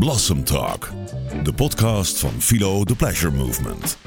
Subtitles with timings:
[0.00, 0.90] Blossom Talk,
[1.42, 3.98] de podcast van Philo The Pleasure Movement.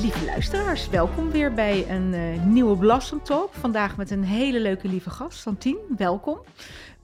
[0.00, 3.50] Lieve luisteraars, welkom weer bij een uh, nieuwe Blossom Talk.
[3.52, 5.76] Vandaag met een hele leuke lieve gast, Santien.
[5.96, 6.38] Welkom.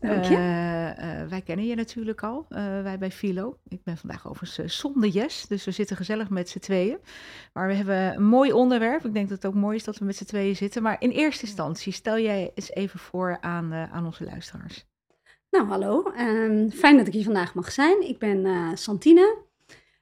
[0.07, 0.34] Dank je.
[0.34, 2.46] Uh, uh, wij kennen je natuurlijk al,
[2.82, 3.59] wij bij Philo.
[3.68, 6.98] Ik ben vandaag overigens zonder Jes, dus we zitten gezellig met z'n tweeën.
[7.52, 9.05] Maar we hebben een mooi onderwerp.
[9.05, 10.82] Ik denk dat het ook mooi is dat we met z'n tweeën zitten.
[10.82, 14.87] Maar in eerste instantie, stel jij eens even voor aan, aan onze luisteraars.
[15.51, 16.12] Nou, hallo.
[16.18, 18.09] Um, fijn dat ik hier vandaag mag zijn.
[18.09, 19.37] Ik ben Santine.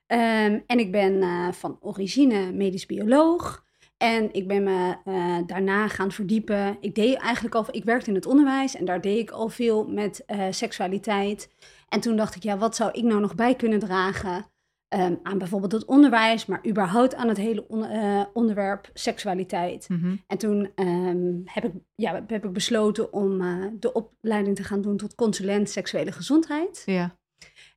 [0.06, 1.24] Um, en ik ben
[1.54, 3.64] van origine medisch bioloog.
[4.02, 6.76] En ik ben me uh, daarna gaan verdiepen.
[6.80, 9.88] Ik deed eigenlijk al, ik werkte in het onderwijs en daar deed ik al veel
[9.88, 11.50] met uh, seksualiteit.
[11.88, 14.46] En toen dacht ik, ja, wat zou ik nou nog bij kunnen dragen
[14.88, 17.86] um, aan bijvoorbeeld het onderwijs, maar überhaupt aan het hele on
[18.32, 19.88] onderwerp seksualiteit.
[19.88, 20.22] Mm -hmm.
[20.26, 23.38] En toen um, heb, ik, ja, heb ik besloten om
[23.78, 26.82] de opleiding te gaan doen tot consulent seksuele gezondheid.
[26.86, 27.18] Ja.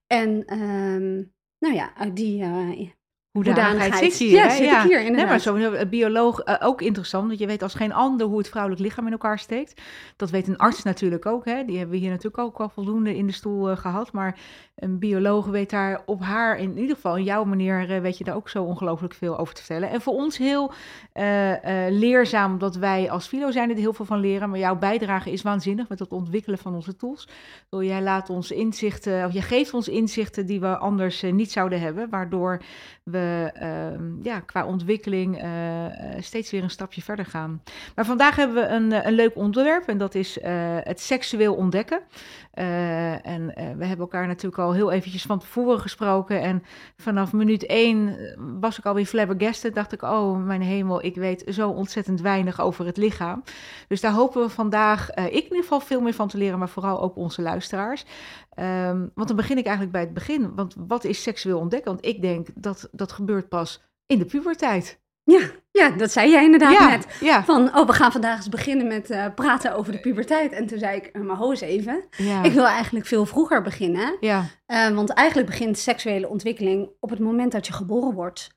[0.08, 0.44] En
[1.60, 2.44] nou ja, uit die
[3.44, 4.36] hoedanigheid zit hier.
[4.36, 4.84] Ja, zit ja.
[4.84, 5.46] ik hier inderdaad.
[5.46, 8.50] Nee, maar zo'n bioloog uh, ook interessant, want je weet als geen ander hoe het
[8.50, 9.82] vrouwelijk lichaam in elkaar steekt.
[10.16, 11.64] Dat weet een arts natuurlijk ook, hè.
[11.66, 14.12] die hebben we hier natuurlijk ook al voldoende in de stoel uh, gehad.
[14.12, 14.40] Maar
[14.76, 18.24] een bioloog weet daar op haar, in ieder geval in jouw manier, uh, weet je
[18.24, 19.90] daar ook zo ongelooflijk veel over te vertellen.
[19.90, 20.72] En voor ons heel
[21.90, 24.50] leerzaam, omdat wij als filo zijn er heel veel van leren.
[24.50, 27.28] Maar jouw bijdrage is waanzinnig met het ontwikkelen van onze tools.
[27.70, 31.80] Door jij laat ons inzichten, of je geeft ons inzichten die we anders niet zouden
[31.80, 32.62] hebben, waardoor
[33.04, 33.25] we
[33.62, 35.86] uh, ja, qua ontwikkeling uh,
[36.20, 37.62] steeds weer een stapje verder gaan.
[37.96, 40.38] Maar vandaag hebben we een, een leuk onderwerp en dat is
[40.84, 42.00] het seksueel ontdekken.
[42.56, 46.42] En we hebben elkaar natuurlijk al heel eventjes van tevoren gesproken.
[46.42, 46.64] En
[46.98, 48.18] vanaf minuut één
[48.60, 49.76] was ik alweer flabbergasted.
[49.76, 53.44] Dacht ik, oh mijn hemel, ik weet zo ontzettend weinig over het lichaam.
[53.88, 56.70] Dus daar hopen we vandaag, ik in ieder geval veel meer van te leren, maar
[56.70, 58.06] vooral ook onze luisteraars.
[58.60, 60.56] Um, want dan begin ik eigenlijk bij het begin.
[60.56, 61.92] Want wat is seksueel ontdekken?
[61.92, 65.04] Want ik denk dat dat gebeurt pas in de puberteit.
[65.26, 67.08] Ja, ja dat zei jij inderdaad ja, net.
[67.20, 67.44] Ja.
[67.44, 70.52] Van, oh, we gaan vandaag eens beginnen met uh, praten over de puberteit.
[70.52, 72.04] En toen zei ik, maar hoos even.
[72.18, 72.44] Ja.
[72.44, 74.18] Ik wil eigenlijk veel vroeger beginnen.
[74.20, 74.46] Ja.
[74.68, 78.50] Uh, want eigenlijk begint seksuele ontwikkeling op het moment dat je geboren wordt.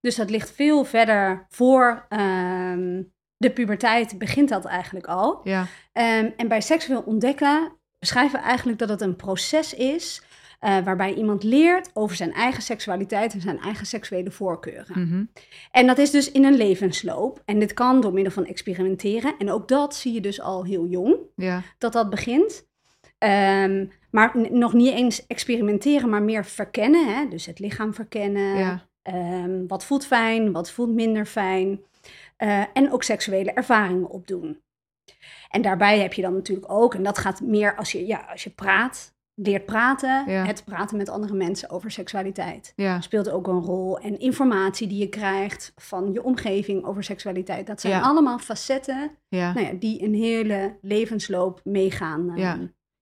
[0.00, 3.02] Dus dat ligt veel verder voor uh,
[3.36, 5.40] de puberteit begint dat eigenlijk al.
[5.44, 5.60] Ja.
[5.60, 10.22] Um, en bij seksueel ontdekken beschrijven eigenlijk dat het een proces is
[10.60, 14.98] uh, waarbij iemand leert over zijn eigen seksualiteit en zijn eigen seksuele voorkeuren.
[14.98, 15.30] Mm -hmm.
[15.70, 17.42] En dat is dus in een levensloop.
[17.44, 19.34] En dit kan door middel van experimenteren.
[19.38, 21.62] En ook dat zie je dus al heel jong, ja.
[21.78, 22.66] dat dat begint.
[23.18, 27.14] Um, maar nog niet eens experimenteren, maar meer verkennen.
[27.14, 27.28] Hè?
[27.28, 28.58] Dus het lichaam verkennen.
[28.58, 28.88] Ja.
[29.44, 31.80] Um, wat voelt fijn, wat voelt minder fijn.
[32.38, 34.60] Uh, en ook seksuele ervaringen opdoen.
[35.50, 38.44] En daarbij heb je dan natuurlijk ook, en dat gaat meer als je, ja, als
[38.44, 40.44] je praat, leert praten, ja.
[40.44, 42.72] het praten met andere mensen over seksualiteit.
[42.76, 43.00] Ja.
[43.00, 43.98] Speelt ook een rol.
[43.98, 47.66] En informatie die je krijgt van je omgeving over seksualiteit.
[47.66, 48.00] Dat zijn Ja.
[48.00, 52.30] allemaal facetten nou ja, die een hele levensloop meegaan.
[52.30, 52.36] eh,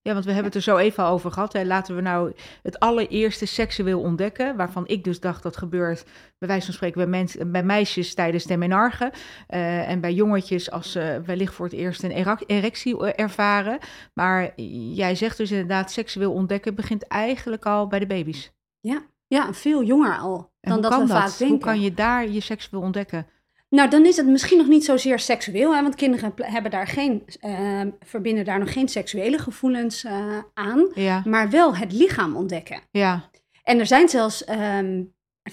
[0.05, 0.13] Ja.
[0.13, 1.53] Want we hebben het er zo even over gehad.
[1.53, 1.65] Hè.
[1.65, 2.33] Laten we nou
[2.63, 4.57] het allereerste seksueel ontdekken.
[4.57, 6.05] Waarvan ik dus dacht dat gebeurt,
[6.39, 9.13] bij wijze van spreken, bij, mens, bij meisjes tijdens de menarche.
[9.49, 13.79] Uh, en bij jongetjes als ze wellicht voor het eerst een erectie ervaren.
[14.15, 14.53] Maar
[14.95, 18.53] jij zegt dus inderdaad, seksueel ontdekken begint eigenlijk al bij de baby's.
[18.81, 21.17] Ja, ja veel jonger al dan hoe dat kan we dat?
[21.17, 21.57] vaak denken.
[21.57, 23.27] Hoe kan je daar je seksueel ontdekken?
[23.75, 27.23] Nou, dan is het misschien nog niet zozeer seksueel, hè, want kinderen hebben daar geen,
[27.41, 32.81] eh, verbinden daar nog geen seksuele gevoelens eh, aan, Ja, maar wel het lichaam ontdekken.
[32.91, 33.31] ja,
[33.63, 35.03] En er zijn zelfs ehm,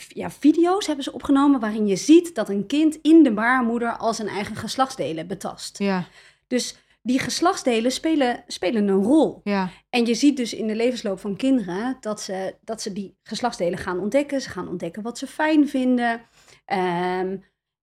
[0.08, 4.14] ja, video's hebben ze opgenomen waarin je ziet dat een kind in de baarmoeder al
[4.14, 5.78] zijn eigen geslachtsdelen betast.
[5.78, 6.06] ja,
[6.48, 9.42] Dus die geslachtsdelen spelen, spelen een rol.
[9.44, 13.16] ja, En je ziet dus in de levensloop van kinderen dat ze, dat ze die
[13.24, 14.42] geslachtsdelen gaan ontdekken.
[14.42, 16.22] Ze gaan ontdekken wat ze fijn vinden.
[16.66, 17.38] Ehm,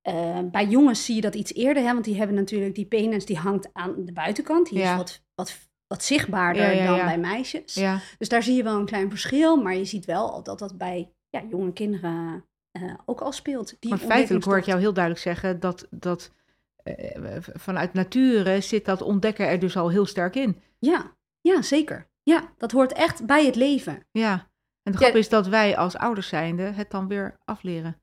[0.08, 3.26] eh, bij jongens zie je dat iets eerder, hè, want die hebben natuurlijk die penis
[3.26, 4.68] die hangt aan de buitenkant.
[4.68, 4.90] Die Ja.
[4.90, 7.74] is wat, wat, wat zichtbaarder Ja, ja, dan bij meisjes.
[7.74, 10.58] ja, Dus daar zie je wel een klein verschil, maar je ziet wel al dat
[10.58, 13.76] dat bij ja, jonge kinderen eh, ook al speelt.
[13.80, 16.32] Die Maar feitelijk hoor ik jou heel duidelijk zeggen dat, dat
[16.82, 20.60] eh, vanuit nature zit dat ontdekken er dus al heel sterk in.
[20.78, 22.08] Ja, ja, zeker.
[22.22, 24.06] Ja, dat hoort echt bij het leven.
[24.10, 24.32] Ja.
[24.82, 24.98] En Ja.
[24.98, 28.00] grap is dat wij als ouders zijnde het dan weer afleren.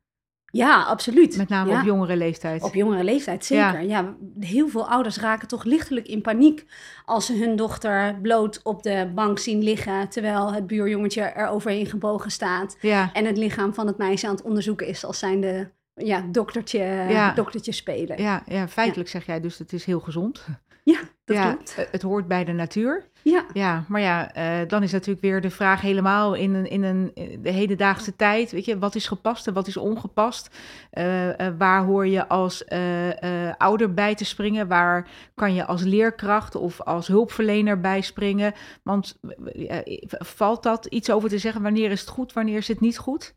[0.58, 1.38] Ja, absoluut.
[1.38, 1.80] Met name Ja.
[1.80, 2.64] op jongere leeftijd.
[2.64, 3.82] Op jongere leeftijd, zeker.
[3.82, 4.16] Ja.
[4.40, 6.66] heel veel ouders raken toch lichtelijk in paniek
[7.06, 11.86] als ze hun dochter bloot op de bank zien liggen, terwijl het buurjongetje er overheen
[11.86, 15.72] gebogen staat Ja, en het lichaam van het meisje aan het onderzoeken is als zijnde
[15.94, 18.22] ja, doktertje, doktertje spelen.
[18.22, 20.46] ja, ja, feitelijk zeg jij dus het is heel gezond.
[20.84, 21.76] Ja, dat ja, klopt.
[21.92, 23.06] Het hoort bij de natuur.
[23.22, 23.46] Ja.
[23.54, 27.12] Ja, maar ja, uh, dan is natuurlijk weer de vraag helemaal in een, in een
[27.42, 28.52] de hedendaagse tijd.
[28.52, 30.56] Weet je, wat is gepast en wat is ongepast?
[30.94, 32.66] Uh, uh, waar hoor je als
[33.58, 34.68] ouder bij te springen?
[34.68, 38.54] Waar kan je als leerkracht of als hulpverlener bij springen?
[38.84, 39.20] Want
[40.10, 41.62] valt dat iets over te zeggen?
[41.62, 43.36] Wanneer is het goed, wanneer is het niet goed?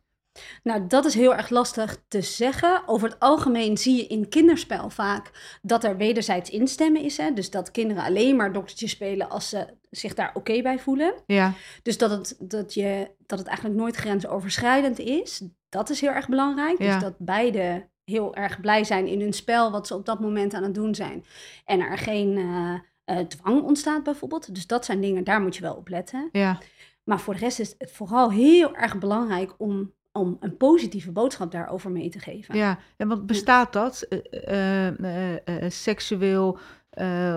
[0.63, 2.83] Nou, dat is heel erg lastig te zeggen.
[2.87, 7.17] Over het algemeen zie je in kinderspel vaak dat er wederzijds instemmen is.
[7.17, 7.33] Hè?
[7.33, 11.15] Dus dat kinderen alleen maar doktertje spelen als ze zich daar oké bij voelen.
[11.27, 11.53] Ja.
[11.83, 15.43] Dus dat het, dat, je, dat het eigenlijk nooit grensoverschrijdend is.
[15.69, 16.79] Dat is heel erg belangrijk.
[16.79, 16.93] Ja.
[16.93, 20.55] Dus dat beide heel erg blij zijn in hun spel, wat ze op dat moment
[20.55, 21.25] aan het doen zijn.
[21.65, 22.75] En er geen uh,
[23.07, 24.55] uh, dwang ontstaat bijvoorbeeld.
[24.55, 26.29] Dus dat zijn dingen, daar moet je wel op letten.
[26.33, 26.59] Ja.
[27.05, 31.51] Maar voor de rest is het vooral heel erg belangrijk om om een positieve boodschap
[31.51, 32.57] daarover mee te geven.
[32.57, 36.59] Ja, en wat bestaat dat, uh, uh, uh, seksueel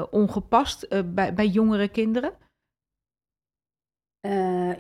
[0.10, 2.34] ongepast bij, bij jongere kinderen?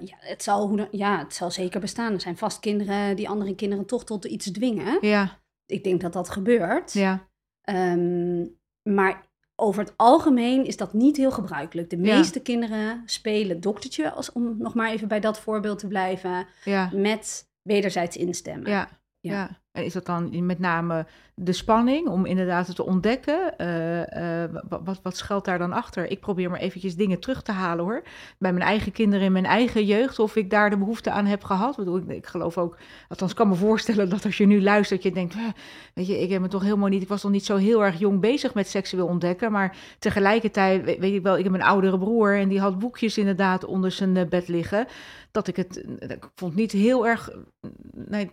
[0.04, 2.14] ja, het zal, ja, het zal zeker bestaan.
[2.14, 4.98] Er zijn vast kinderen die andere kinderen toch tot iets dwingen.
[5.02, 5.40] Ja.
[5.66, 6.94] Ik denk dat dat gebeurt.
[6.94, 7.30] Ja.
[7.70, 8.60] Um,
[8.90, 11.90] maar over het algemeen is dat niet heel gebruikelijk.
[11.90, 12.44] De meeste ja.
[12.44, 16.90] kinderen spelen doktertje, als, om nog maar even bij dat voorbeeld te blijven, ja.
[16.94, 18.72] met wederzijds instemmen.
[18.72, 19.34] Ja, ja.
[19.34, 19.50] ja.
[19.72, 23.54] En is dat dan met name de spanning om inderdaad te ontdekken?
[23.58, 26.12] Uh, uh, wat, wat schuilt daar dan achter?
[26.12, 28.04] Ik probeer maar eventjes dingen terug te halen hoor.
[28.38, 30.20] Bij mijn eigen kinderen in mijn eigen jeugd.
[30.20, 31.70] Of ik daar de behoefte aan heb gehad.
[31.70, 32.78] Ik, bedoel, ik geloof ook,
[33.10, 35.36] althans kan me voorstellen dat als je nu luistert, je denkt,
[35.94, 38.00] weet je, ik heb me toch helemaal niet, ik was nog niet zo heel erg
[38.00, 39.52] jong bezig met seksueel ontdekken.
[39.52, 43.66] Maar tegelijkertijd weet, ik wel, ik heb een oudere broer en die had boekjes inderdaad
[43.66, 44.88] onder zijn bed liggen.
[45.32, 45.86] Dat ik het,
[46.36, 47.30] vond niet heel erg,
[47.92, 48.30] nee,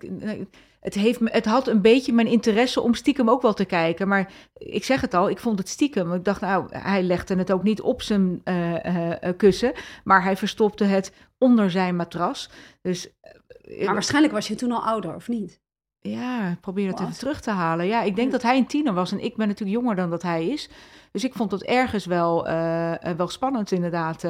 [0.81, 4.09] het, heeft, het had een beetje mijn interesse om stiekem ook wel te kijken.
[4.09, 6.13] Maar ik zeg het al, ik vond het stiekem.
[6.13, 9.73] Ik dacht, nou, hij legde het ook niet op zijn uh, uh, kussen.
[10.05, 12.51] Maar hij verstopte het onder zijn matras.
[12.83, 13.09] Dus,
[13.63, 15.61] uh, maar waarschijnlijk was je toen al ouder, of niet?
[16.01, 17.87] Ja, ik probeer het even terug te halen.
[17.87, 18.33] Ja, ik denk ja.
[18.33, 20.69] dat hij een tiener was en ik ben natuurlijk jonger dan dat hij is.
[21.13, 22.45] Dus ik vond het ergens wel,
[23.17, 24.23] wel spannend inderdaad.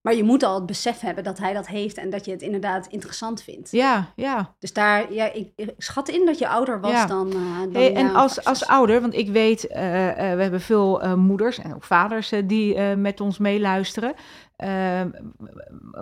[0.00, 2.42] Maar je moet al het besef hebben dat hij dat heeft en dat je het
[2.42, 3.70] inderdaad interessant vindt.
[3.70, 4.54] Ja, ja.
[4.58, 7.06] Dus daar, ja, ik, ik schat in dat je ouder was ja.
[7.06, 7.26] dan.
[7.28, 11.16] Uh, dan hey, en als, als ouder, want ik weet, uh, uh, we hebben veel
[11.16, 14.14] moeders en ook vaders die met ons meeluisteren.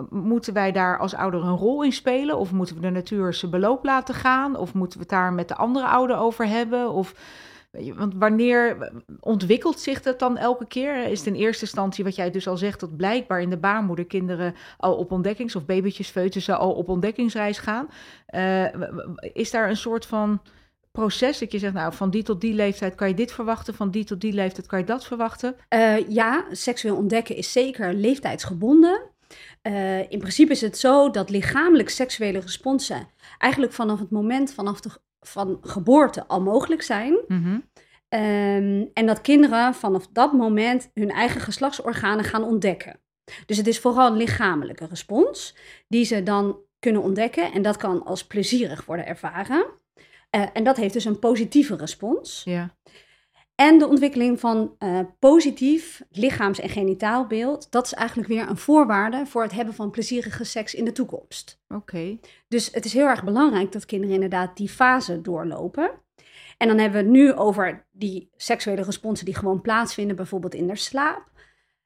[0.09, 2.37] moeten wij daar als ouder een rol in spelen?
[2.37, 4.55] Of moeten we de natuur zijn beloop laten gaan?
[4.55, 6.91] Of moeten we het daar met de andere ouder over hebben?
[6.91, 7.13] Of
[7.71, 11.03] want wanneer ontwikkelt zich dat dan elke keer?
[11.03, 14.05] Is het in eerste instantie, wat jij dus al zegt, dat blijkbaar in de baarmoeder
[14.05, 17.89] kinderen al op ontdekkings- of babytjes, al op ontdekkingsreis gaan?
[18.35, 18.65] Uh,
[19.33, 20.41] is daar een soort van
[20.91, 23.91] proces dat je zegt, nou, van die tot die leeftijd kan je dit verwachten, van
[23.91, 25.55] die tot die leeftijd kan je dat verwachten?
[25.73, 29.01] Uh, ja, seksueel ontdekken is zeker leeftijdsgebonden.
[29.63, 33.07] Uh, in principe is het zo dat lichamelijk seksuele responsen
[33.37, 34.89] eigenlijk vanaf het moment vanaf de
[35.19, 37.17] van geboorte al mogelijk zijn.
[37.27, 37.69] Mm -hmm.
[38.19, 42.99] um, en dat kinderen vanaf dat moment hun eigen geslachtsorganen gaan ontdekken.
[43.45, 45.55] Dus het is vooral een lichamelijke respons
[45.87, 47.51] die ze dan kunnen ontdekken.
[47.51, 49.65] En dat kan als plezierig worden ervaren.
[50.35, 52.41] Uh, en dat heeft dus een positieve respons.
[52.45, 52.75] Ja.
[53.59, 59.25] En de ontwikkeling van uh, positief lichaams- en genitaalbeeld, dat is eigenlijk weer een voorwaarde
[59.25, 61.61] voor het hebben van plezierige seks in de toekomst.
[61.67, 61.79] Oké.
[61.79, 62.19] Okay.
[62.47, 65.91] Dus het is heel erg belangrijk dat kinderen inderdaad die fase doorlopen.
[66.57, 70.67] En dan hebben we het nu over die seksuele responsen die gewoon plaatsvinden, bijvoorbeeld in
[70.67, 71.31] de slaap.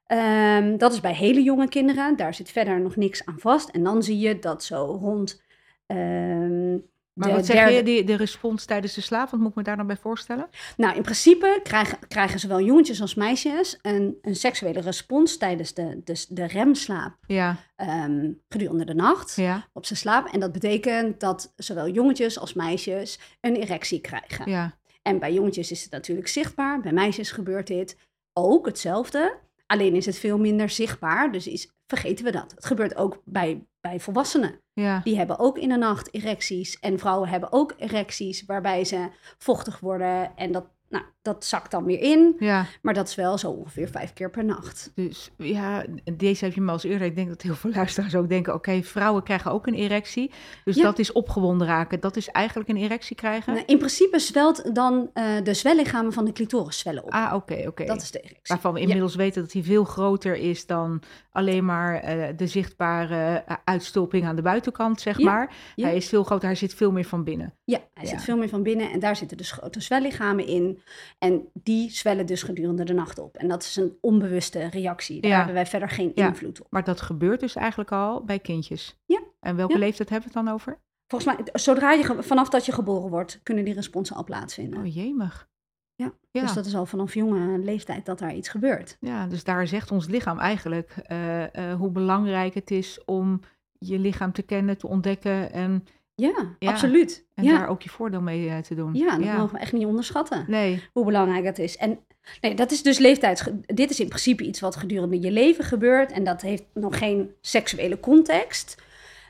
[0.08, 3.70] Um, dat is bij hele jonge kinderen, daar zit verder nog niks aan vast.
[3.70, 5.44] En dan zie je dat zo rond.
[5.88, 7.92] Um, maar wat zeg derde...
[7.92, 9.30] je, de, de respons tijdens de slaap?
[9.30, 10.48] Wat moet ik me daar dan bij voorstellen?
[10.78, 16.02] Nou, in principe krijgen, krijgen zowel jongetjes als meisjes een, een seksuele respons tijdens de,
[16.04, 17.58] de, de remslaap ja.
[18.06, 19.68] um, gedurende de nacht ja.
[19.74, 20.28] op zijn slaap.
[20.28, 24.50] En dat betekent dat zowel jongetjes als meisjes een erectie krijgen.
[24.50, 24.78] Ja.
[25.02, 27.98] En bij jongetjes is het natuurlijk zichtbaar, bij meisjes gebeurt dit
[28.34, 29.38] ook hetzelfde.
[29.74, 32.52] Alleen is het veel minder zichtbaar, dus is, vergeten we dat.
[32.56, 34.62] Het gebeurt ook bij, bij volwassenen.
[34.74, 35.02] Ja.
[35.04, 36.80] Die hebben ook in de nacht erecties.
[36.80, 40.36] En vrouwen hebben ook erecties waarbij ze vochtig worden.
[40.36, 42.36] En dat, nou, dat zakt dan weer in.
[42.40, 42.66] Ja.
[42.82, 44.92] Maar dat is wel zo ongeveer vijf keer per nacht.
[44.96, 47.08] Dus ja, deze heb je me als eerder.
[47.08, 48.54] Ik denk dat heel veel luisteraars ook denken...
[48.54, 50.32] oké, okay, vrouwen krijgen ook een erectie.
[50.64, 50.84] Dus Ja.
[50.84, 52.00] dat is opgewonden raken.
[52.00, 53.54] Dat is eigenlijk een erectie krijgen?
[53.54, 57.12] Nou, in principe zwelt dan eh, de zwellichamen van de clitoris zwellen op.
[57.12, 57.86] Ah, oké, oké.
[57.86, 58.42] Dat is de erectie.
[58.44, 58.86] Waarvan we Ja.
[58.86, 61.02] inmiddels weten dat die veel groter is dan
[61.32, 65.54] alleen maar eh, de zichtbare uh, uitstulping aan de buitenkant, zeg maar.
[65.76, 67.54] Hij is veel groter, hij zit veel meer van binnen.
[67.64, 70.82] Ja, hij zit veel meer van binnen en daar zitten dus grote zwellichamen in.
[71.24, 73.38] En die zwellen dus gedurende de nacht op.
[73.38, 75.22] En dat is een onbewuste reactie.
[75.22, 76.68] Daar hebben wij verder geen invloed op.
[76.70, 79.00] Maar dat gebeurt dus eigenlijk al bij kindjes?
[79.06, 79.22] Ja.
[79.40, 80.80] En welke leeftijd hebben we het dan over?
[81.08, 84.80] Volgens mij, zodra je, vanaf dat je geboren wordt, kunnen die responsen al plaatsvinden.
[84.80, 85.50] Oh jemig.
[85.96, 86.14] Ja.
[86.32, 86.42] ja.
[86.42, 88.98] dus dat is al vanaf jonge leeftijd dat daar iets gebeurt.
[89.00, 93.40] Ja, dus daar zegt ons lichaam eigenlijk uh, uh, hoe belangrijk het is om
[93.80, 97.26] je lichaam te kennen, te ontdekken en ja, absoluut.
[97.34, 97.58] En ja.
[97.58, 98.94] daar ook je voordeel mee uh, te doen.
[98.94, 100.46] Ja, dat mogen we echt niet onderschatten.
[100.48, 100.84] Nee.
[100.92, 101.78] Hoe belangrijk dat is.
[101.78, 102.00] En
[102.42, 103.54] nee, dat is dus leeftijd.
[103.66, 106.12] Dit is in principe iets wat gedurende je leven gebeurt.
[106.12, 108.82] En dat heeft nog geen seksuele context.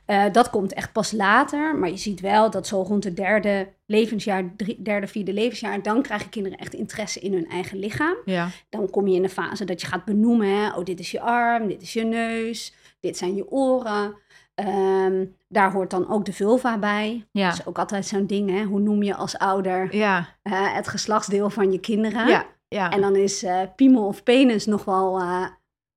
[0.07, 1.75] Uh, dat komt echt pas later.
[1.75, 6.01] Maar je ziet wel dat zo rond het derde levensjaar, drie, derde, vierde levensjaar, dan
[6.01, 8.15] krijgen kinderen echt interesse in hun eigen lichaam.
[8.25, 8.49] Ja.
[8.69, 10.47] Dan kom je in de fase dat je gaat benoemen.
[10.47, 10.75] Hè?
[10.75, 14.15] Oh, dit is je arm, dit is je neus, dit zijn je oren.
[14.55, 17.27] Um, daar hoort dan ook de vulva bij.
[17.31, 17.49] Ja.
[17.49, 18.63] Dat is ook altijd zo'n ding, hè?
[18.63, 20.17] Hoe noem je als ouder ja.
[20.43, 22.27] uh, het geslachtsdeel van je kinderen?
[22.27, 22.45] Ja.
[22.67, 22.91] Ja.
[22.91, 25.45] En dan is uh, piemel of penis nog wel uh,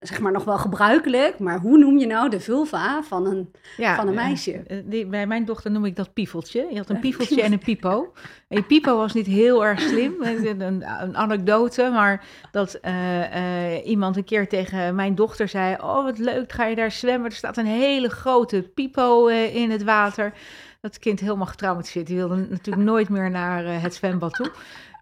[0.06, 1.38] zeg maar nog wel gebruikelijk.
[1.38, 3.50] Maar hoe noem je nou de vulva van een,
[3.96, 4.62] van een meisje?
[4.68, 6.66] Uh, die, bij mijn dochter noem ik dat piefeltje.
[6.70, 8.12] Je had een piefeltje en een pipo.
[8.48, 10.14] En je pipo was niet heel erg slim.
[10.26, 15.74] Een, een anekdote, maar dat uh, iemand een keer tegen mijn dochter zei...
[15.74, 17.30] Oh, wat leuk, ga je daar zwemmen?
[17.30, 20.32] Er staat een hele grote pipo in het water.
[20.80, 22.06] Dat kind helemaal getraumatiseerd.
[22.06, 24.50] Die wilde natuurlijk nooit meer naar het zwembad toe.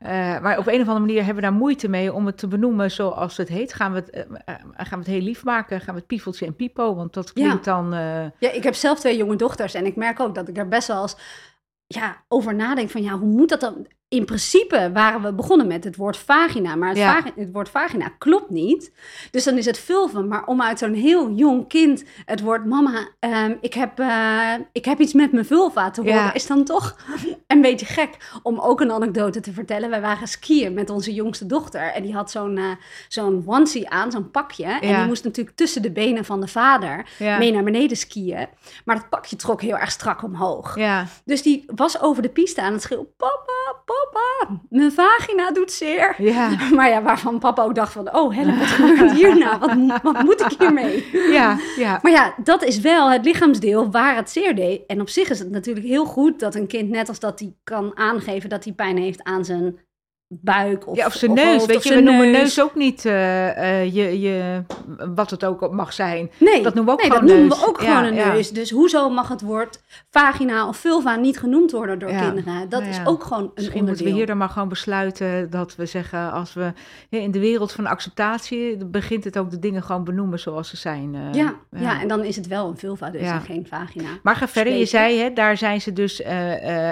[0.02, 0.08] Uh,
[0.40, 2.90] maar op een of andere manier hebben we daar moeite mee om het te benoemen
[2.90, 3.74] zoals het heet.
[3.74, 5.80] Gaan we het, uh, gaan we het heel lief maken?
[5.80, 6.94] Gaan we het piefeltje en pipo?
[6.94, 7.72] Want dat klinkt ja.
[7.72, 7.94] dan...
[7.94, 8.24] Uh...
[8.38, 10.88] Ja, ik heb zelf twee jonge dochters en ik merk ook dat ik er best
[10.88, 11.16] wel eens
[11.86, 13.02] ja, over nadenk van...
[13.02, 13.86] ja, hoe moet dat dan?
[14.14, 17.14] In principe waren we begonnen met het woord vagina, maar het, Ja.
[17.14, 18.92] vagi- het woord vagina klopt niet.
[19.30, 20.28] Dus dan is het vulven.
[20.28, 24.84] Maar om uit zo'n heel jong kind het woord mama, ehm, ik, heb, eh, ik
[24.84, 26.32] heb iets met mijn vulva te horen, Ja.
[26.34, 26.96] is dan toch
[27.46, 28.16] een beetje gek.
[28.42, 29.90] Om ook een anekdote te vertellen.
[29.90, 32.64] Wij waren skiën met onze jongste dochter en die had zo'n eh,
[33.08, 34.64] zo'n onesie aan, zo'n pakje.
[34.80, 38.46] En die moest natuurlijk tussen de benen van de vader mee naar beneden skiën.
[38.84, 40.76] Maar dat pakje trok heel erg strak omhoog.
[41.24, 43.52] Dus die was over de piste aan het schreeuwen: Papa,
[43.84, 46.14] papa, mijn vagina doet zeer.
[46.18, 49.58] ja, Maar ja, waarvan papa ook dacht van, oh wat gebeurt hier nou?
[49.58, 51.08] Wat, wat moet ik hiermee?
[51.30, 51.98] ja, ja.
[52.02, 54.86] Maar ja, dat is wel het lichaamsdeel waar het zeer deed.
[54.86, 57.54] En op zich is het natuurlijk heel goed dat een kind, net als dat hij
[57.64, 59.78] kan aangeven dat hij pijn heeft aan zijn
[60.28, 61.52] buik of, ja, of zijn of neus.
[61.52, 64.62] hoofd, Weet of je, we noemen neus ook niet eh, eh, je, je,
[65.14, 66.30] wat het ook mag zijn.
[66.38, 67.68] Nee, Dat noemen we ook nee, dat gewoon noemen we neus.
[67.68, 68.32] ook Ja, gewoon een ja.
[68.32, 68.50] neus.
[68.50, 72.68] Dus hoezo mag het woord vagina of vulva niet genoemd worden door kinderen?
[72.68, 73.86] Dat Nou is ook gewoon een Misschien onderdeel.
[73.86, 76.72] moeten we hier dan maar gewoon besluiten dat we zeggen, als we
[77.08, 81.14] in de wereld van acceptatie, begint het ook de dingen gewoon benoemen zoals ze zijn.
[81.14, 82.00] eh, ja, ja.
[82.00, 84.08] en dan is het wel een vulva dus en geen vagina.
[84.22, 86.24] Maar ga verder, je zei, hè, daar zijn ze dus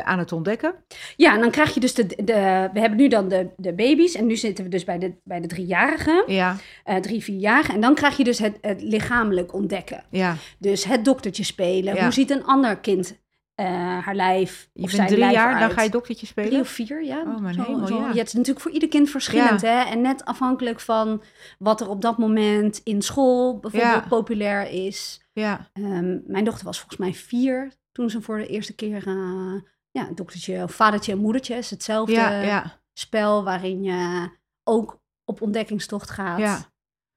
[0.02, 0.74] aan het ontdekken.
[1.16, 2.68] Ja, en dan krijg je dus de, de...
[2.72, 5.40] We hebben nu dan de, de baby's en nu zitten we dus bij de, bij
[5.40, 7.74] de driejarigen, Ja, eh drie, vierjarigen.
[7.74, 10.04] En dan krijg je dus het, het lichamelijk ontdekken.
[10.10, 10.36] ja.
[10.58, 11.94] Dus het doktertje spelen.
[11.94, 12.02] Ja.
[12.02, 13.20] Hoe ziet een ander kind
[13.54, 13.66] eh,
[14.04, 16.50] haar lijf Je of bent zijn drie lijf jaar, dan ga je doktertje spelen.
[16.50, 17.20] Drie of vier, ja.
[17.20, 18.08] Oh, mijn Zo- hemel, zo- ja.
[18.08, 19.82] Het is natuurlijk voor ieder kind verschillend, hè.
[19.82, 21.22] En net afhankelijk van
[21.58, 24.08] wat er op dat moment in school bijvoorbeeld Ja.
[24.08, 25.20] populair is.
[25.32, 29.06] Ja, Ehm, mijn dochter was volgens mij vier toen ze voor de eerste keer...
[29.06, 29.54] eh,
[29.90, 34.30] ja, doktertje of vadertje en moedertje is hetzelfde ja, ja, spel waarin je
[34.64, 36.38] ook op ontdekkingstocht gaat.
[36.38, 36.70] ja.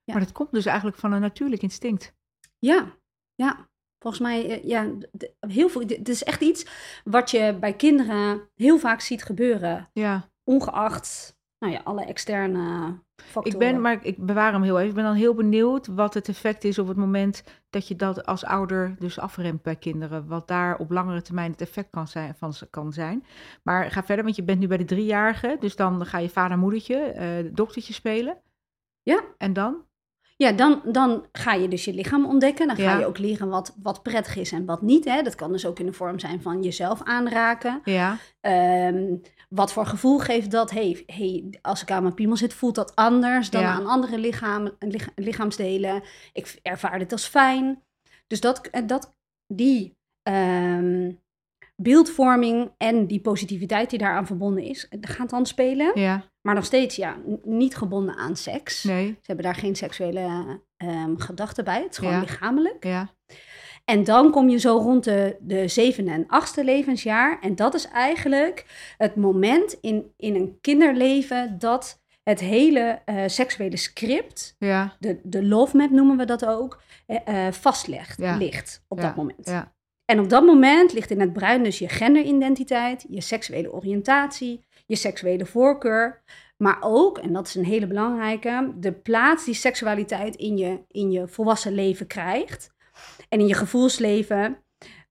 [0.04, 0.14] Ja.
[0.14, 2.14] Maar dat komt dus eigenlijk van een natuurlijk instinct.
[2.60, 2.98] Ja,
[3.36, 3.70] ja.
[4.00, 4.92] Volgens mij, eh, ja,
[5.40, 5.88] heel veel.
[5.88, 6.66] Dit is echt iets
[7.04, 13.52] wat je bij kinderen heel vaak ziet gebeuren, Ja, ongeacht nou ja, alle externe factoren.
[13.52, 14.90] ik ben, maar ik bewaar hem heel even.
[14.90, 18.26] Ik ben dan heel benieuwd wat het effect is op het moment dat je dat
[18.26, 20.28] als ouder dus afremt bij kinderen.
[20.28, 23.26] Wat daar op langere termijn het effect kan zijn, van kan zijn.
[23.64, 25.58] Maar ga verder, want je bent nu bij de driejarige.
[25.60, 28.38] Dus dan ga je vader, moedertje, eh doktertje spelen.
[29.02, 29.24] Ja.
[29.38, 29.86] En dan?
[30.38, 32.68] Ja, dan, dan ga je dus je lichaam ontdekken.
[32.68, 33.00] Dan ga Ja.
[33.00, 35.06] je ook leren wat, wat prettig is en wat niet.
[35.06, 35.22] Hè.
[35.22, 37.82] Dat kan dus ook in de vorm zijn van jezelf aanraken.
[37.84, 39.16] Ja, Ehm,
[39.50, 40.72] wat voor gevoel geeft dat?
[40.72, 43.72] Hey, hey, als ik aan mijn piemel zit, voelt dat anders dan Ja.
[43.74, 46.04] aan andere lichaam, licha- lichaamsdelen.
[46.34, 47.84] Ik ervaar dit als fijn.
[48.28, 49.16] Dus dat, eh, dat,
[49.48, 51.12] die ehm,
[51.76, 55.92] beeldvorming en die positiviteit die daaraan verbonden is, eh, gaat dan spelen.
[56.00, 58.84] ja, Maar nog steeds, ja, niet gebonden aan seks.
[58.84, 61.82] nee, Ze hebben daar geen seksuele ehm, gedachten bij.
[61.82, 62.20] Het is gewoon Ja.
[62.20, 62.84] lichamelijk.
[62.84, 63.10] ja,
[63.86, 67.40] En dan kom je zo rond de, de zevende en achtste levensjaar.
[67.42, 68.66] En dat is eigenlijk
[68.98, 75.46] het moment in, in een kinderleven dat het hele eh, seksuele script, ja, de, de
[75.46, 79.48] love map noemen we dat ook, eh, vastlegt, ligt op dat moment.
[79.48, 79.74] ja,
[80.06, 84.96] En op dat moment ligt in het bruin dus je genderidentiteit, je seksuele oriëntatie, je
[84.96, 86.24] seksuele voorkeur.
[86.58, 91.12] Maar ook, en dat is een hele belangrijke, de plaats die seksualiteit in je, in
[91.12, 92.74] je volwassen leven krijgt.
[93.30, 94.58] En in je gevoelsleven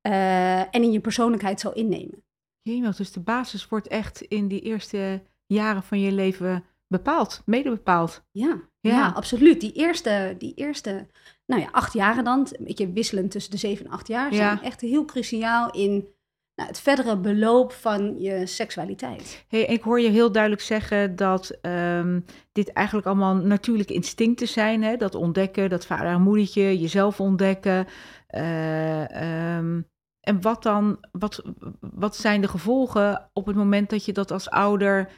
[0.03, 2.25] uh, en in je persoonlijkheid zal innemen.
[2.63, 7.71] Jemig, dus de basis wordt echt in die eerste jaren van je leven bepaald, mede
[7.71, 8.25] bepaald.
[8.31, 9.09] Ja, ja.
[9.09, 9.61] absoluut.
[9.61, 11.07] Die eerste, die eerste
[11.47, 14.63] nou ja, acht jaren dan, een beetje wisselend tussen de zeven en acht jaar, zijn
[14.63, 16.13] echt heel cruciaal in
[16.55, 19.45] nou, het verdere beloop van je seksualiteit.
[19.49, 24.83] Hey, ik hoor je heel duidelijk zeggen dat um, dit eigenlijk allemaal natuurlijke instincten zijn.
[24.83, 24.97] Hè?
[24.97, 27.87] Dat ontdekken, dat vader en moedertje, jezelf ontdekken.
[28.31, 29.89] Uh, um,
[30.21, 31.43] en wat dan, wat,
[31.81, 35.11] wat zijn de gevolgen op het moment dat je dat als ouder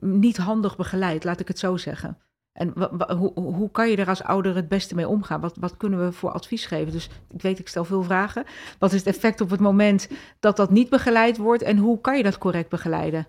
[0.00, 2.18] niet handig begeleidt, laat ik het zo zeggen?
[2.52, 2.72] En
[3.16, 5.40] hoe, hoe kan je er als ouder het beste mee omgaan?
[5.40, 6.92] Wat, wat kunnen we voor advies geven?
[6.92, 8.44] Dus ik weet, ik stel veel vragen.
[8.78, 10.08] Wat is het effect op het moment
[10.40, 11.62] dat dat niet begeleid wordt?
[11.62, 13.26] En hoe kan je dat correct begeleiden?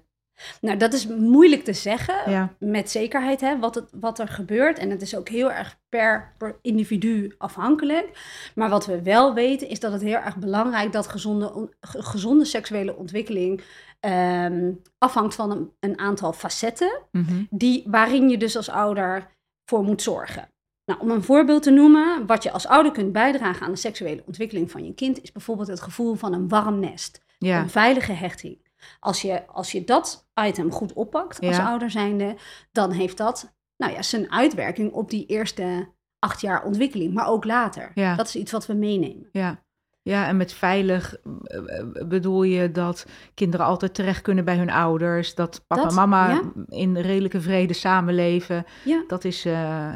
[0.62, 4.78] Nou, dat is moeilijk te zeggen met zekerheid, hè, wat, het, wat er gebeurt.
[4.78, 8.10] En het is ook heel erg per, individu afhankelijk.
[8.56, 12.96] Maar wat we wel weten is dat het heel erg belangrijk dat gezonde, gezonde seksuele
[12.96, 13.62] ontwikkeling
[14.00, 17.44] um, afhangt van een, een aantal facetten, mhm.
[17.50, 19.28] die, waarin je dus als ouder
[19.66, 20.48] voor moet zorgen.
[20.86, 24.24] Nou, om een voorbeeld te noemen, wat je als ouder kunt bijdragen aan de seksuele
[24.26, 28.63] ontwikkeling van je kind, is bijvoorbeeld het gevoel van een warm nest, een veilige hechting.
[29.00, 32.36] Als je, als je dat item goed oppakt als ouder zijnde,
[32.72, 35.88] dan heeft dat nou ja, zijn uitwerking op die eerste
[36.20, 37.92] acht jaar ontwikkeling, maar ook later.
[38.16, 39.30] Dat is iets wat we meenemen.
[39.32, 39.64] Ja.
[40.04, 44.70] Ja, en met veilig eh, eh, bedoel je dat kinderen altijd terecht kunnen bij hun
[44.70, 48.66] ouders, dat papa en mama in redelijke vrede samenleven.
[48.86, 49.04] Ja.
[49.08, 49.54] Dat is, uh,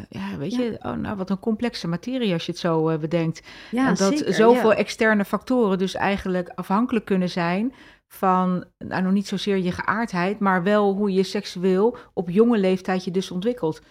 [0.10, 3.42] ja, weet je, oh, nou, wat een complexe materie als je het zo uh, bedenkt.
[3.72, 7.74] Ja, en dat zeker, zoveel externe factoren dus eigenlijk afhankelijk kunnen zijn
[8.08, 13.04] van, nou nog niet zozeer je geaardheid, maar wel hoe je seksueel op jonge leeftijd
[13.04, 13.82] je dus ontwikkelt.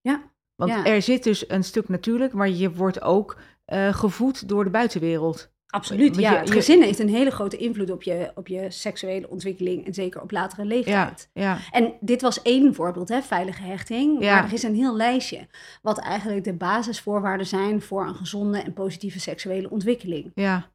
[0.00, 0.22] Ja.
[0.54, 3.36] Want er zit dus een stuk natuurlijk, maar je wordt ook
[3.72, 5.54] uh, gevoed door de buitenwereld.
[5.66, 6.38] Absoluut, ja.
[6.38, 10.22] het gezin heeft een hele grote invloed op je, op je seksuele ontwikkeling en zeker
[10.22, 11.30] op latere leeftijd.
[11.32, 11.58] Ja, ja.
[11.70, 14.22] En dit was één voorbeeld, hè, veilige hechting.
[14.22, 14.34] Ja.
[14.34, 15.48] Maar er is een heel lijstje
[15.82, 20.30] wat eigenlijk de basisvoorwaarden zijn voor een gezonde en positieve seksuele ontwikkeling.
[20.34, 20.70] Ja.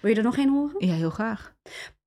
[0.00, 0.86] Wil je er nog één horen?
[0.86, 1.54] Ja, heel graag.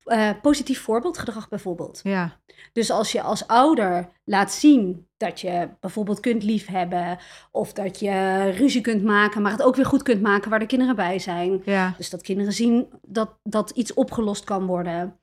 [0.04, 2.00] Uh, positief voorbeeldgedrag bijvoorbeeld.
[2.02, 2.40] Ja.
[2.72, 7.18] Dus als je als ouder laat zien dat je bijvoorbeeld kunt liefhebben
[7.50, 10.66] of dat je ruzie kunt maken, maar het ook weer goed kunt maken waar de
[10.66, 11.62] kinderen bij zijn.
[11.64, 11.94] Ja.
[11.96, 15.18] Dus dat kinderen zien dat, dat iets opgelost kan worden.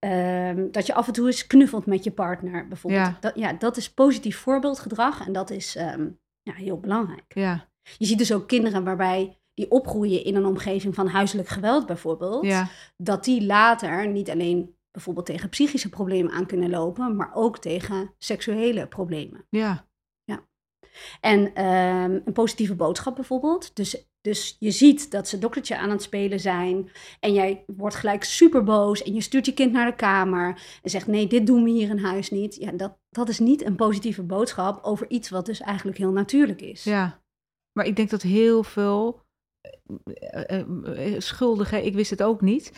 [0.00, 3.06] Um, dat je af en toe eens knuffelt met je partner bijvoorbeeld.
[3.06, 7.34] Ja, dat, ja, dat is positief voorbeeldgedrag en dat is um, ja, heel belangrijk.
[7.34, 7.68] Ja.
[7.98, 12.44] Je ziet dus ook kinderen waarbij die opgroeien in een omgeving van huiselijk geweld bijvoorbeeld,
[12.44, 12.68] ja.
[12.96, 18.14] dat die later niet alleen bijvoorbeeld tegen psychische problemen aan kunnen lopen, maar ook tegen
[18.18, 19.46] seksuele problemen.
[19.50, 19.86] Ja.
[20.24, 20.46] ja.
[21.20, 23.76] En um, een positieve boodschap bijvoorbeeld.
[23.76, 26.90] Dus, dus je ziet dat ze doktertje aan het spelen zijn
[27.20, 30.90] en jij wordt gelijk super boos en je stuurt je kind naar de kamer en
[30.90, 32.54] zegt nee, dit doen we hier in huis niet.
[32.54, 36.60] Ja, dat, dat is niet een positieve boodschap over iets wat dus eigenlijk heel natuurlijk
[36.60, 36.84] is.
[36.84, 37.22] Ja,
[37.72, 39.24] maar ik denk dat heel veel
[41.18, 42.72] schuldigen, ik wist het ook niet,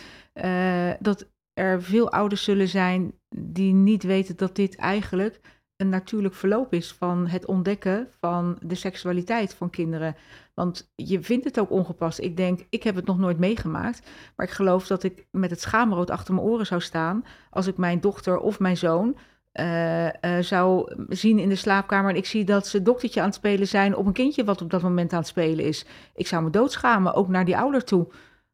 [1.01, 5.41] dat er veel ouders zullen zijn die niet weten dat dit eigenlijk
[5.77, 10.17] een natuurlijk verloop is van het ontdekken van de seksualiteit van kinderen.
[10.55, 12.19] Want je vindt het ook ongepast.
[12.19, 15.61] Ik denk, ik heb het nog nooit meegemaakt, maar ik geloof dat ik met het
[15.61, 19.17] schaamrood achter mijn oren zou staan als ik mijn dochter of mijn zoon
[19.59, 23.35] uh, uh, zou zien in de slaapkamer en ik zie dat ze doktertje aan het
[23.35, 25.87] spelen zijn op een kindje wat op dat moment aan het spelen is.
[26.15, 28.09] Ik zou me doodschamen, ook naar die ouder toe.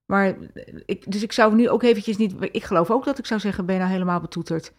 [0.06, 0.36] Maar
[0.86, 2.34] ik, dus ik zou nu ook eventjes niet.
[2.40, 4.72] Ik geloof ook dat ik zou zeggen: ben je nou helemaal betoeterd?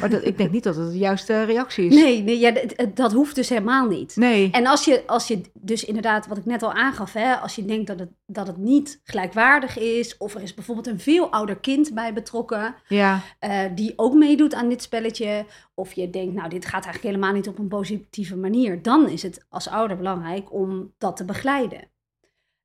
[0.00, 1.94] Maar dat, ik denk niet dat het de juiste reactie is.
[1.94, 4.16] Nee, nee ja, dat, dat hoeft dus helemaal niet.
[4.16, 4.50] Nee.
[4.50, 7.64] En als je, als je dus inderdaad, wat ik net al aangaf, hè, als je
[7.64, 11.56] denkt dat het, dat het niet gelijkwaardig is, of er is bijvoorbeeld een veel ouder
[11.56, 13.20] kind bij betrokken, ja.
[13.40, 17.34] Uh, die ook meedoet aan dit spelletje, of je denkt, nou, dit gaat eigenlijk helemaal
[17.34, 21.90] niet op een positieve manier, dan is het als ouder belangrijk om dat te begeleiden.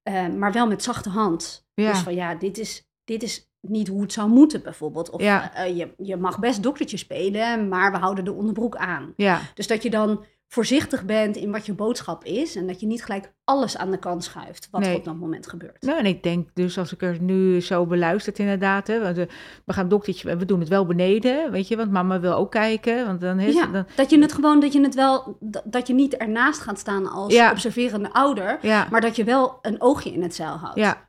[0.09, 1.65] Uh, maar wel met zachte hand.
[1.73, 1.91] Ja.
[1.91, 5.09] Dus van ja, dit is, dit is niet hoe het zou moeten bijvoorbeeld.
[5.09, 5.51] Of ja.
[5.57, 9.13] uh, je, je mag best doktertje spelen, maar we houden de onderbroek aan.
[9.15, 9.39] Ja.
[9.53, 12.55] Dus dat je dan voorzichtig bent in wat je boodschap is.
[12.55, 15.47] En dat je niet gelijk alles aan de kant schuift wat er op dat moment
[15.47, 15.81] gebeurt.
[15.81, 18.87] Nou, en ik denk dus als ik er nu zo beluisterd inderdaad.
[18.87, 19.27] Hè, we,
[19.65, 21.75] we gaan doktertje, we doen het wel beneden, weet je.
[21.75, 23.05] Want mama wil ook kijken.
[23.05, 23.85] Want dan heeft, ja, dan...
[23.95, 27.41] dat je het gewoon, dat je het wel, dat je niet ernaast gaat staan als
[27.51, 28.59] observerende ouder.
[28.61, 28.87] Ja.
[28.91, 30.79] Maar dat je wel een oogje in het zeil houdt.
[30.79, 31.06] Ja,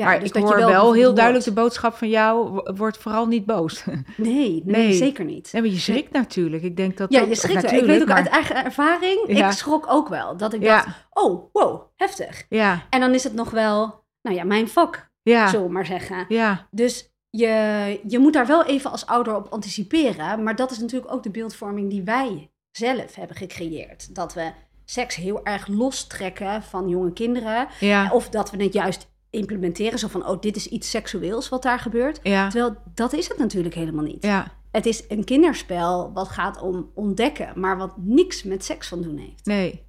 [0.00, 2.62] Ja, maar dus ik dat hoor je wel, wel heel duidelijk de boodschap van jou,
[2.76, 3.84] word vooral niet boos.
[4.16, 5.52] Nee, nee, zeker niet.
[5.52, 6.62] Nee, maar je schrikt natuurlijk.
[6.62, 8.16] Ik denk dat ja, je schrikt natuurlijk, Ik weet ook maar...
[8.16, 10.36] uit eigen ervaring, ik schrok ook wel.
[10.36, 12.46] Dat ik dacht, oh, wow, heftig.
[12.48, 12.86] Ja.
[12.90, 15.48] En dan is het nog wel, nou ja, mijn vak, ja.
[15.48, 16.24] zullen we maar zeggen.
[16.28, 16.66] Ja.
[16.70, 20.42] Dus je, je moet daar wel even als ouder op anticiperen.
[20.42, 24.14] Maar dat is natuurlijk ook de beeldvorming die wij zelf hebben gecreëerd.
[24.14, 24.52] Dat we
[24.84, 27.68] seks heel erg lostrekken van jonge kinderen.
[27.80, 28.10] Ja.
[28.12, 29.98] Of dat we het juist implementeren.
[29.98, 32.20] Zo van, oh, dit is iets seksueels wat daar gebeurt.
[32.22, 32.48] Ja.
[32.48, 34.22] Terwijl dat is het natuurlijk helemaal niet.
[34.22, 34.58] Ja.
[34.70, 39.16] Het is een kinderspel wat gaat om ontdekken, maar wat niks met seks van doen
[39.16, 39.46] heeft.
[39.46, 39.82] Nee.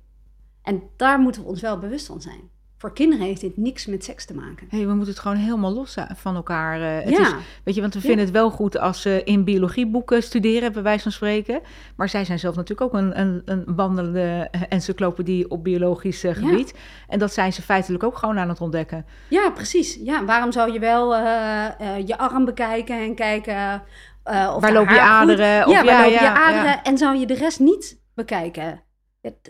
[0.62, 2.50] En daar moeten we ons wel bewust van zijn
[2.82, 4.68] voor kinderen heeft dit niks met seks te maken.
[4.70, 6.80] Hey, we moeten het gewoon helemaal los van elkaar.
[6.80, 7.22] Uh, het ja.
[7.22, 10.82] is, weet je, want we vinden het wel goed als ze in biologieboeken studeren, bij
[10.84, 11.62] wijze van spreken.
[11.96, 16.70] Maar zij zijn zelf natuurlijk ook een, een, een wandelende encyclopedie op biologisch uh, gebied.
[16.70, 16.80] Ja.
[17.08, 19.06] En dat zijn ze feitelijk ook gewoon aan het ontdekken.
[19.28, 20.00] Ja, precies.
[20.04, 21.68] Ja, waarom zou je wel uh,
[22.06, 23.84] je arm bekijken en kijken
[24.24, 25.68] of waar loop je aderen?
[25.68, 26.84] Of, ja, waar loop je aderen?
[26.84, 28.82] En zou je de rest niet bekijken?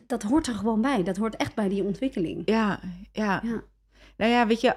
[0.07, 1.03] Dat hoort er gewoon bij.
[1.03, 2.41] Dat hoort echt bij die ontwikkeling.
[2.45, 2.79] Ja,
[3.11, 3.41] ja.
[3.43, 3.63] ja.
[4.17, 4.75] Nou ja, weet je,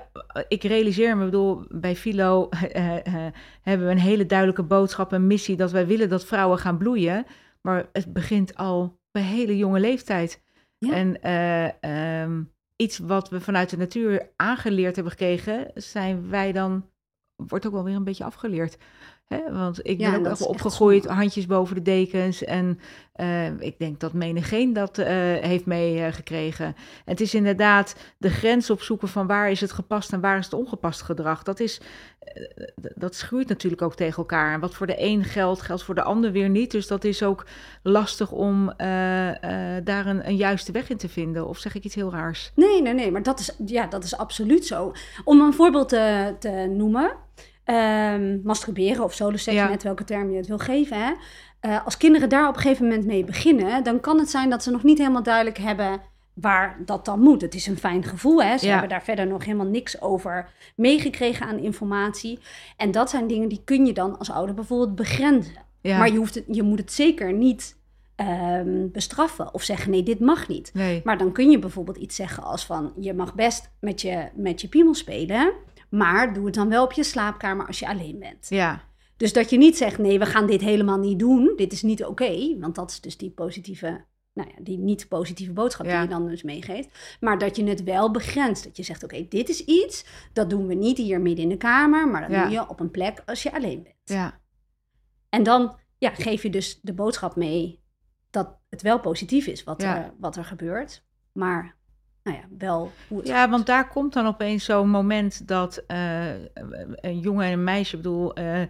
[0.48, 3.26] ik realiseer me, bedoel, bij Philo uh, uh,
[3.60, 7.26] hebben we een hele duidelijke boodschap en missie dat wij willen dat vrouwen gaan bloeien.
[7.60, 10.42] Maar het begint al bij hele jonge leeftijd.
[10.78, 10.92] Ja.
[10.92, 11.18] En
[11.82, 16.90] uh, um, iets wat we vanuit de natuur aangeleerd hebben gekregen, zijn wij dan,
[17.36, 18.78] wordt ook wel weer een beetje afgeleerd.
[19.26, 19.52] Hè?
[19.52, 22.44] Want ik ben ook echt opgegroeid, handjes boven de dekens.
[22.44, 22.78] En
[23.16, 25.06] uh, ik denk dat menigeen dat uh,
[25.40, 26.66] heeft meegekregen.
[26.66, 26.72] Uh,
[27.04, 30.54] het is inderdaad de grens opzoeken van waar is het gepast en waar is het
[30.54, 31.42] ongepast gedrag.
[31.42, 31.80] Dat, is,
[32.18, 32.42] eh,
[32.94, 34.52] dat schuurt natuurlijk ook tegen elkaar.
[34.52, 36.70] En wat voor de een geldt, geldt voor de ander weer niet.
[36.70, 37.46] Dus dat is ook
[37.82, 38.72] lastig om
[39.84, 41.48] daar een, een, juiste weg in te vinden.
[41.48, 42.52] Of zeg ik iets heel raars?
[42.54, 43.10] Nee, nee, nee.
[43.10, 44.92] Maar dat is, ja, dat is absoluut zo.
[45.24, 47.12] Om een voorbeeld te, te noemen.
[47.66, 49.68] Um, masturberen of soloseks, ja.
[49.68, 51.04] net welke term je het wil geven.
[51.04, 51.12] Hè?
[51.60, 54.62] Uh, als kinderen daar op een gegeven moment mee beginnen, dan kan het zijn dat
[54.62, 56.00] ze nog niet helemaal duidelijk hebben
[56.34, 57.40] waar dat dan moet.
[57.40, 58.58] Het is een fijn gevoel, hè?
[58.58, 58.70] ze ja.
[58.70, 62.38] hebben daar verder nog helemaal niks over meegekregen aan informatie.
[62.76, 65.54] En dat zijn dingen die kun je dan als ouder bijvoorbeeld begrenzen.
[65.80, 65.98] Ja.
[65.98, 67.76] Maar je, hoeft het, je moet het zeker niet
[68.16, 70.70] um, bestraffen of zeggen nee, dit mag niet.
[70.74, 71.00] Nee.
[71.04, 74.60] Maar dan kun je bijvoorbeeld iets zeggen als van je mag best met je, met
[74.60, 75.52] je piemel spelen.
[75.90, 78.46] Maar doe het dan wel op je slaapkamer als je alleen bent.
[78.48, 78.82] Ja.
[79.16, 81.52] Dus dat je niet zegt, nee, we gaan dit helemaal niet doen.
[81.56, 82.58] Dit is niet oké.
[82.58, 86.28] want dat is dus die positieve, nou ja, die niet positieve boodschap die je dan
[86.28, 87.16] dus meegeeft.
[87.20, 88.64] Maar dat je het wel begrenst.
[88.64, 91.56] Dat je zegt, oké, dit is iets, dat doen we niet hier midden in de
[91.56, 92.08] kamer.
[92.08, 92.42] Maar dat ja.
[92.42, 93.96] doe je op een plek als je alleen bent.
[94.04, 94.40] Ja.
[95.28, 97.82] En dan ja, geef je dus de boodschap mee
[98.30, 101.04] dat het wel positief is wat, er, wat er gebeurt.
[101.32, 101.76] Maar
[102.24, 106.32] nou ja, wel hoe het Ja, want daar komt dan opeens zo'n moment dat uh,
[107.00, 108.62] een jongen en een meisje, bedoel, uh,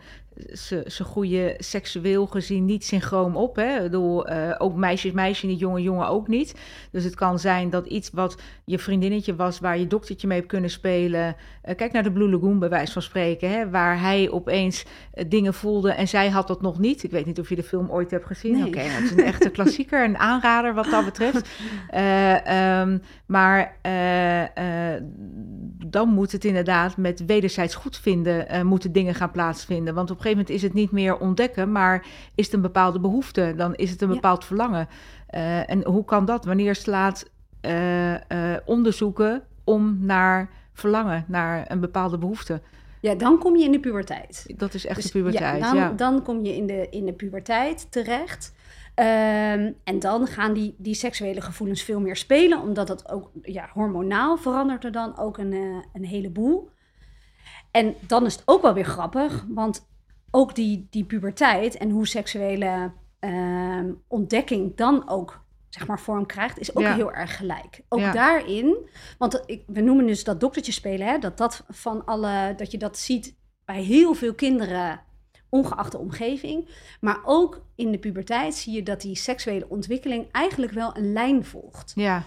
[0.53, 3.57] ze, ze groeien seksueel gezien niet synchroon op.
[3.57, 3.77] Hè?
[3.77, 6.55] Ik bedoel, uh, ook meisjes, meisje, niet jongen, jongen ook niet.
[6.90, 10.51] Dus het kan zijn dat iets wat je vriendinnetje was, waar je doktertje mee hebt
[10.51, 11.37] kunnen spelen.
[11.64, 13.51] Uh, kijk naar de Blue Lagoon, bij wijze van spreken.
[13.51, 13.70] Hè?
[13.70, 17.03] Waar hij opeens uh, dingen voelde en zij had dat nog niet.
[17.03, 18.53] Ik weet niet of je de film ooit hebt gezien.
[18.53, 18.66] Nee.
[18.66, 21.49] Oké, okay, nou, het is een echte klassieker, een aanrader wat dat betreft.
[21.97, 23.77] Um, maar
[25.87, 29.94] dan moet het inderdaad met wederzijds goed vinden, moeten dingen gaan plaatsvinden.
[29.94, 33.54] Want op gegeven moment is het niet meer ontdekken, maar is het een bepaalde behoefte,
[33.56, 34.46] dan is het een bepaald ja.
[34.46, 34.88] verlangen.
[35.34, 36.44] Uh, en hoe kan dat?
[36.44, 37.30] Wanneer slaat
[37.62, 38.18] uh, uh,
[38.64, 42.60] onderzoeken om naar verlangen, naar een bepaalde behoefte?
[43.00, 44.44] Ja, dan kom je in de puberteit.
[44.56, 45.92] Dat is echt dus, de puberteit, ja dan, ja.
[45.92, 48.52] dan, kom je in de, in de puberteit terecht.
[48.98, 53.68] Um, en dan gaan die, die seksuele gevoelens veel meer spelen, omdat dat ook ja,
[53.72, 56.70] hormonaal verandert er dan ook een, een heleboel.
[57.70, 59.87] En dan is het ook wel weer grappig, want
[60.35, 66.59] ook die, die puberteit en hoe seksuele uh, ontdekking dan ook zeg maar vorm krijgt,
[66.59, 66.94] is ook ja.
[66.94, 67.81] heel erg gelijk.
[67.88, 68.12] Ook ja.
[68.12, 68.77] daarin,
[69.18, 72.79] want ik, we noemen dus dat doktertje spelen, hè, dat dat van alle, dat je
[72.79, 75.01] dat ziet bij heel veel kinderen,
[75.49, 76.68] ongeacht de omgeving,
[77.01, 81.44] maar ook in de puberteit zie je dat die seksuele ontwikkeling eigenlijk wel een lijn
[81.44, 81.92] volgt.
[81.94, 82.23] Ja.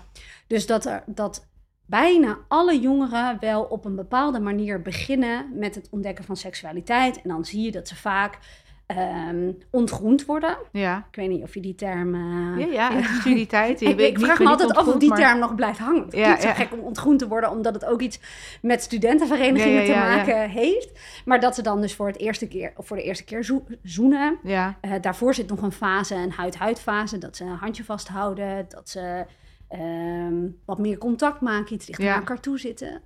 [0.48, 1.48] Dus dat er dat
[1.88, 7.22] bijna alle jongeren wel op een bepaalde manier beginnen met het ontdekken van seksualiteit.
[7.22, 8.40] En dan zie je dat ze vaak
[8.88, 10.58] um, ontgroend worden.
[10.72, 10.98] Ja.
[11.10, 12.16] Ik weet niet of je die term...
[12.16, 13.20] Uh, ja, ja, ja.
[13.20, 13.82] studietijd.
[13.82, 15.18] ik, ik vraag me altijd af of die maar...
[15.18, 16.04] term nog blijft hangen.
[16.04, 16.54] Het ja, is zo ja.
[16.54, 18.20] gek om ontgroend te worden, omdat het ook iets
[18.62, 21.00] met studentenverenigingen te maken heeft.
[21.26, 23.64] Maar dat ze dan dus voor, het eerste keer, of voor de eerste keer zo
[23.84, 24.38] zoenen.
[24.44, 24.78] Ja.
[24.82, 28.90] Uh, daarvoor zit nog een fase, een huid-huid fase, dat ze een handje vasthouden, dat
[28.90, 29.26] ze...
[29.72, 32.10] Um, wat meer contact maken, iets dichter ja.
[32.10, 33.02] naar elkaar toe zitten.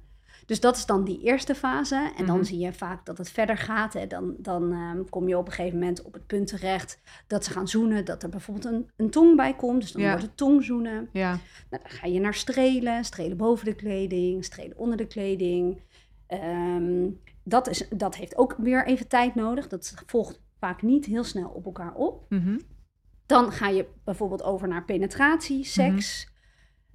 [0.45, 2.11] Dus dat is dan die eerste fase.
[2.17, 2.45] En dan mhm.
[2.45, 3.93] zie je vaak dat het verder gaat.
[3.93, 4.07] Hè.
[4.07, 7.51] Dan, dan ehm, kom je op een gegeven moment op het punt terecht dat ze
[7.51, 8.05] gaan zoenen.
[8.05, 9.81] Dat er bijvoorbeeld een, een tong bij komt.
[9.81, 11.09] Dus dan wordt het tongzoenen.
[11.11, 11.29] Ja.
[11.69, 13.05] Nou, dan ga je naar strelen.
[13.05, 15.81] Strelen boven de kleding, strelen onder de kleding.
[16.27, 17.09] Ehm,
[17.43, 19.67] dat, is, dat heeft ook weer even tijd nodig.
[19.67, 22.25] Dat volgt vaak niet heel snel op elkaar op.
[22.29, 22.59] Mhm.
[23.25, 26.30] Dan ga je bijvoorbeeld over naar penetratie, seks.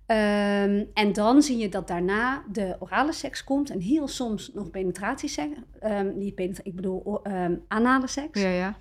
[0.06, 4.70] Ehm, en dan zie je dat daarna de orale seks komt en heel soms nog
[4.70, 5.56] penetratieseks.
[5.82, 8.42] Um, niet penetratie, ik bedoel um, anale seks.
[8.42, 8.76] Ja, ja.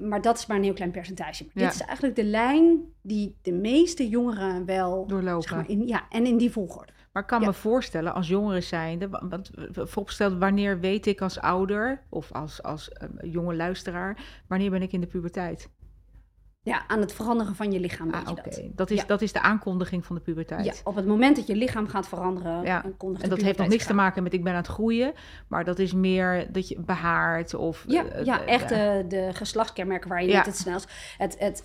[0.00, 1.46] maar dat is maar een heel klein percentage.
[1.54, 5.48] Dit is eigenlijk de lijn die de meeste jongeren wel doorlopen.
[5.48, 6.92] Zeg maar, in, ja, en in die volgorde.
[7.12, 12.02] Maar ik kan me voorstellen, als jongeren zijnde, want vooropgesteld, wanneer weet ik als ouder
[12.08, 12.90] of als, als
[13.22, 15.68] jonge luisteraar, wanneer ben ik in de puberteit?
[16.64, 18.10] Ja, aan het veranderen van je lichaam.
[18.10, 18.60] Ah, dat.
[18.74, 20.64] Dat, is, dat is de aankondiging van de puberteit.
[20.64, 22.62] Ja, op het moment dat je lichaam gaat veranderen.
[22.62, 22.84] Ja.
[23.20, 25.12] En dat heeft nog niks te maken met ik ben aan het groeien.
[25.48, 27.84] Maar dat is meer dat je behaart of...
[27.86, 30.92] Ja, uh, ja echt de, de geslachtskenmerken waar je niet het snelst...
[31.18, 31.64] Het, het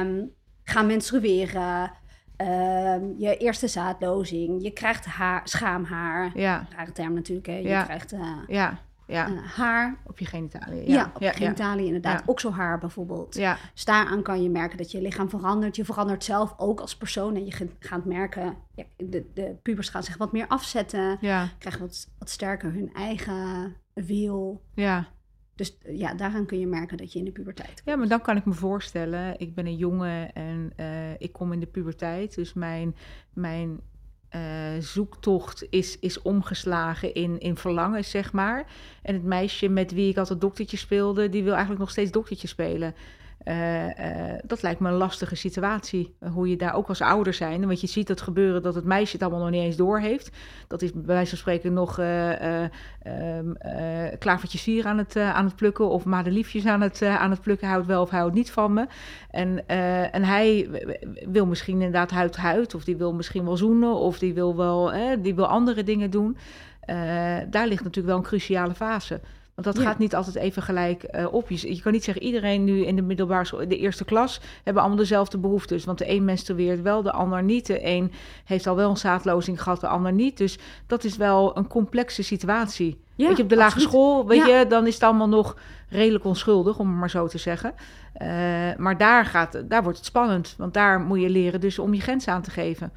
[0.00, 0.30] um,
[0.64, 1.92] gaan menstrueren,
[2.36, 6.30] um, je eerste zaadlozing, je krijgt haar, schaamhaar.
[6.34, 6.66] Ja.
[6.76, 7.56] Rare term natuurlijk, hè.
[7.56, 8.12] Je krijgt...
[8.12, 9.30] Uh, ja ja.
[9.30, 9.98] Uh, haar.
[10.06, 10.86] Op je genitaliën.
[10.86, 12.22] Ja, ja op je genitaliën inderdaad.
[12.26, 13.34] Ook zo haar bijvoorbeeld.
[13.34, 13.58] Ja.
[13.74, 15.76] Dus daaraan kan je merken dat je lichaam verandert.
[15.76, 17.34] Je verandert zelf ook als persoon.
[17.34, 21.18] En je gaat merken, ja, de, de pubers gaan zich wat meer afzetten.
[21.20, 21.48] Ja.
[21.58, 24.62] Krijgen wat, wat sterker hun eigen wil.
[24.74, 25.08] Ja.
[25.54, 27.82] Dus ja, daaraan kun je merken dat je in de puberteit komt.
[27.84, 31.52] Ja, maar dan kan ik me voorstellen, ik ben een jongen en uh, ik kom
[31.52, 32.34] in de puberteit.
[32.34, 32.96] Dus mijn,
[33.32, 33.80] mijn
[34.34, 34.40] uh,
[34.78, 38.66] zoektocht is, is omgeslagen in, in verlangen, zeg maar.
[39.02, 42.48] En het meisje met wie ik altijd doktertje speelde, die wil eigenlijk nog steeds doktertje
[42.48, 42.94] spelen.
[43.44, 43.84] Uh,
[44.44, 46.14] dat lijkt me een lastige situatie.
[46.32, 47.66] hoe je daar ook als ouder zijn.
[47.66, 50.30] Want je ziet het gebeuren dat het meisje het allemaal nog niet eens door heeft.
[50.66, 52.64] Dat is bij wijze van spreken nog uh,
[54.18, 55.88] klavertjes vier aan het, aan het plukken.
[55.88, 57.68] Of madeliefjes aan het, aan het plukken.
[57.68, 58.86] Houdt wel of houdt niet van me.
[59.30, 59.66] En,
[60.12, 60.68] en hij
[61.28, 62.74] wil misschien inderdaad huid-huid.
[62.74, 63.94] Of die wil misschien wel zoenen.
[63.94, 66.36] Of die wil wel die wil andere dingen doen.
[67.50, 69.20] daar ligt natuurlijk wel een cruciale fase.
[69.58, 71.50] Want dat gaat niet altijd even gelijk uh, op.
[71.50, 74.82] Je, je, kan niet zeggen, iedereen nu in de middelbare school, de eerste klas, hebben
[74.82, 75.84] allemaal dezelfde behoeftes.
[75.84, 77.66] Want de een menstrueert wel, de ander niet.
[77.66, 78.12] De een
[78.44, 80.36] heeft al wel een zaadlozing gehad, de ander niet.
[80.36, 83.00] Dus dat is wel een complexe situatie.
[83.14, 85.56] Ja, weet je, op de lage school, weet je, dan is het allemaal nog
[85.88, 87.74] redelijk onschuldig, om het maar zo te zeggen.
[88.22, 88.28] Uh,
[88.76, 90.54] maar daar, gaat, daar wordt het spannend.
[90.58, 92.92] Want daar moet je leren dus om je grens aan te geven.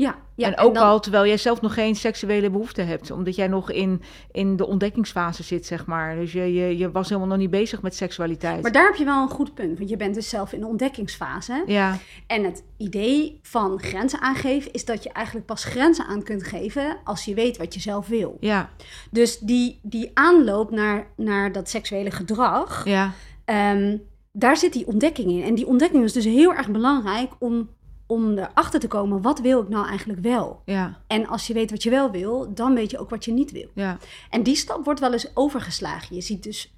[0.00, 3.46] Ja, ja, en ook al terwijl jij zelf nog geen seksuele behoefte hebt, omdat jij
[3.46, 6.16] nog in, in de ontdekkingsfase zit, zeg maar.
[6.16, 8.62] Dus je, je, je was helemaal nog niet bezig met seksualiteit.
[8.62, 10.66] Maar daar heb je wel een goed punt, want je bent dus zelf in de
[10.66, 11.62] ontdekkingsfase.
[11.66, 11.98] Ja.
[12.26, 16.96] En het idee van grenzen aangeven is dat je eigenlijk pas grenzen aan kunt geven
[17.04, 18.36] als je weet wat je zelf wil.
[18.40, 18.70] Ja.
[19.10, 23.12] Dus die, die aanloop naar, naar dat seksuele gedrag, ja.
[23.44, 23.96] Ehm,
[24.32, 25.42] daar zit die ontdekking in.
[25.42, 27.68] En die ontdekking is dus heel erg belangrijk om
[28.08, 30.62] om erachter te komen, wat wil ik nou eigenlijk wel?
[30.64, 31.00] Ja.
[31.06, 33.50] En als je weet wat je wel wil, dan weet je ook wat je niet
[33.50, 33.70] wil.
[33.74, 33.98] Ja.
[34.30, 36.16] En die stap wordt wel eens overgeslagen.
[36.16, 36.72] Je ziet dus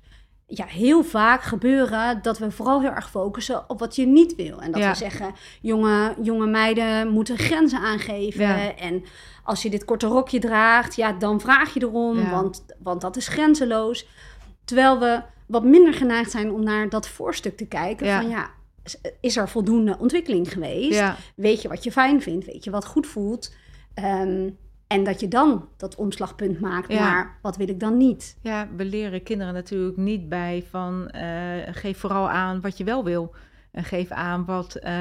[0.46, 4.60] ja, heel vaak gebeuren dat we vooral heel erg focussen op wat je niet wil.
[4.60, 8.44] En dat we zeggen, jonge, jonge meiden moeten grenzen aangeven.
[8.44, 8.74] Ja.
[8.76, 9.04] En
[9.44, 13.28] als je dit korte rokje draagt, ja, dan vraag je erom, want, want dat is
[13.28, 14.06] grenzeloos.
[14.64, 18.06] Terwijl we wat minder geneigd zijn om naar dat voorstuk te kijken.
[18.06, 18.50] Van ja,
[19.20, 21.02] is er voldoende ontwikkeling geweest?
[21.34, 22.46] Weet je wat je fijn vindt?
[22.46, 23.54] Weet je wat goed voelt?
[23.94, 27.00] Um, en dat je dan dat omslagpunt maakt ja.
[27.00, 28.36] naar wat wil ik dan niet?
[28.40, 31.22] Ja, we leren kinderen natuurlijk niet bij van uh,
[31.70, 33.34] geef vooral aan wat je wel wil.
[33.72, 34.92] En geef aan wat, uh,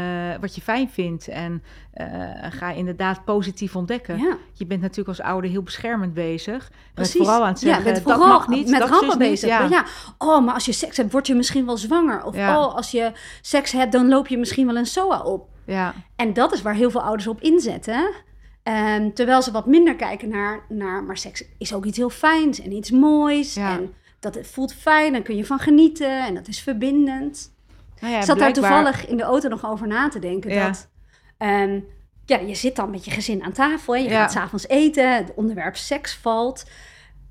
[0.41, 1.27] wat je fijn vindt.
[1.27, 1.63] En
[1.95, 2.05] uh,
[2.49, 4.17] ga inderdaad positief ontdekken.
[4.17, 4.37] Ja.
[4.53, 6.71] Je bent natuurlijk als ouder heel beschermend bezig.
[6.93, 7.13] Precies.
[7.13, 8.69] Met vooral aan het zeggen, ja, dat mag niet.
[8.69, 9.49] Met dat rampen bezig.
[9.49, 9.67] Ja.
[9.69, 9.85] ja.
[10.17, 12.23] Oh, maar als je seks hebt, word je misschien wel zwanger.
[12.23, 15.47] Of oh, als je seks hebt, dan loop je misschien wel een SOA op.
[15.65, 15.93] Ja.
[16.15, 18.11] En dat is waar heel veel ouders op inzetten.
[18.63, 22.61] Um, terwijl ze wat minder kijken naar, naar, maar seks is ook iets heel fijns
[22.61, 23.55] en iets moois.
[23.55, 27.51] En dat het voelt fijn, dan kun je van genieten en dat is verbindend.
[28.01, 30.59] Nou ja, ik zat daar toevallig in de auto nog over na te denken.
[30.59, 30.89] Dat,
[31.37, 31.85] um,
[32.25, 33.95] ja, je zit dan met je gezin aan tafel.
[33.95, 33.99] Hè?
[33.99, 34.21] Je ja.
[34.21, 35.15] gaat s'avonds eten.
[35.15, 36.65] Het onderwerp seks valt.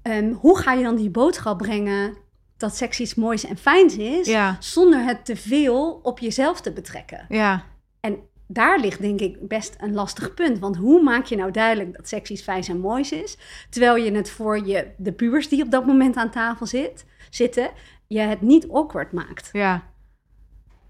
[0.02, 2.16] Um, hoe ga je dan die boodschap brengen
[2.57, 7.26] dat seks iets moois en fijns is, zonder het te veel op jezelf te betrekken?
[7.28, 7.64] Ja.
[8.00, 10.59] En daar ligt denk ik best een lastig punt.
[10.59, 13.38] Want hoe maak je nou duidelijk dat seks iets fijns en moois is,
[13.70, 17.70] terwijl je het voor je, de pubers die op dat moment aan tafel zit, zitten,
[18.07, 19.48] je het niet awkward maakt?
[19.52, 19.83] Ja.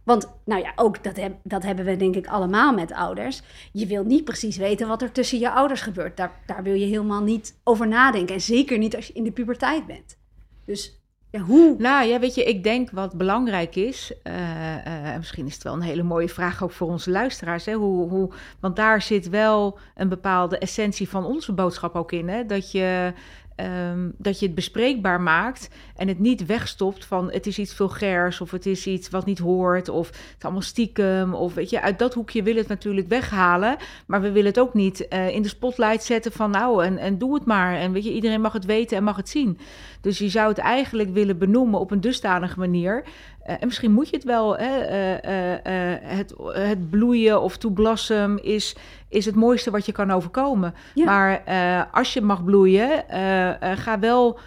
[0.09, 3.43] Want nou ja, ook dat, dat hebben we denk ik allemaal met ouders.
[3.73, 6.17] Je wil niet precies weten wat er tussen je ouders gebeurt.
[6.17, 8.35] Daar, daar wil je helemaal niet over nadenken.
[8.35, 10.19] En zeker niet als je in de puberteit bent.
[10.65, 11.75] Dus ja, hoe?
[11.79, 15.81] Nou ja, weet je, ik denk wat belangrijk is, uh, misschien is het wel een
[15.81, 20.09] hele mooie vraag ook voor onze luisteraars, hè, hoe, hoe, want daar zit wel een
[20.09, 23.13] bepaalde essentie van onze boodschap ook in, hè, dat je
[23.59, 28.41] Ehm, dat je het bespreekbaar maakt en het niet wegstopt van het is iets vulgairs
[28.41, 31.81] of het is iets wat niet hoort of het is allemaal stiekem of weet je,
[31.81, 35.43] uit dat hoekje willen het natuurlijk weghalen, maar we willen het ook niet uh, in
[35.43, 38.53] de spotlight zetten van nou en, en doe het maar en weet je, iedereen mag
[38.53, 39.59] het weten en mag het zien.
[40.01, 43.05] Dus je zou het eigenlijk willen benoemen op een dusdanige manier
[43.49, 48.39] uh, en misschien moet je het wel, hè, uh, het, het bloeien of to blossom
[48.39, 48.77] is
[49.09, 50.75] is het mooiste wat je kan overkomen.
[50.95, 54.39] Maar uh, als je mag bloeien, uh, uh, ga wel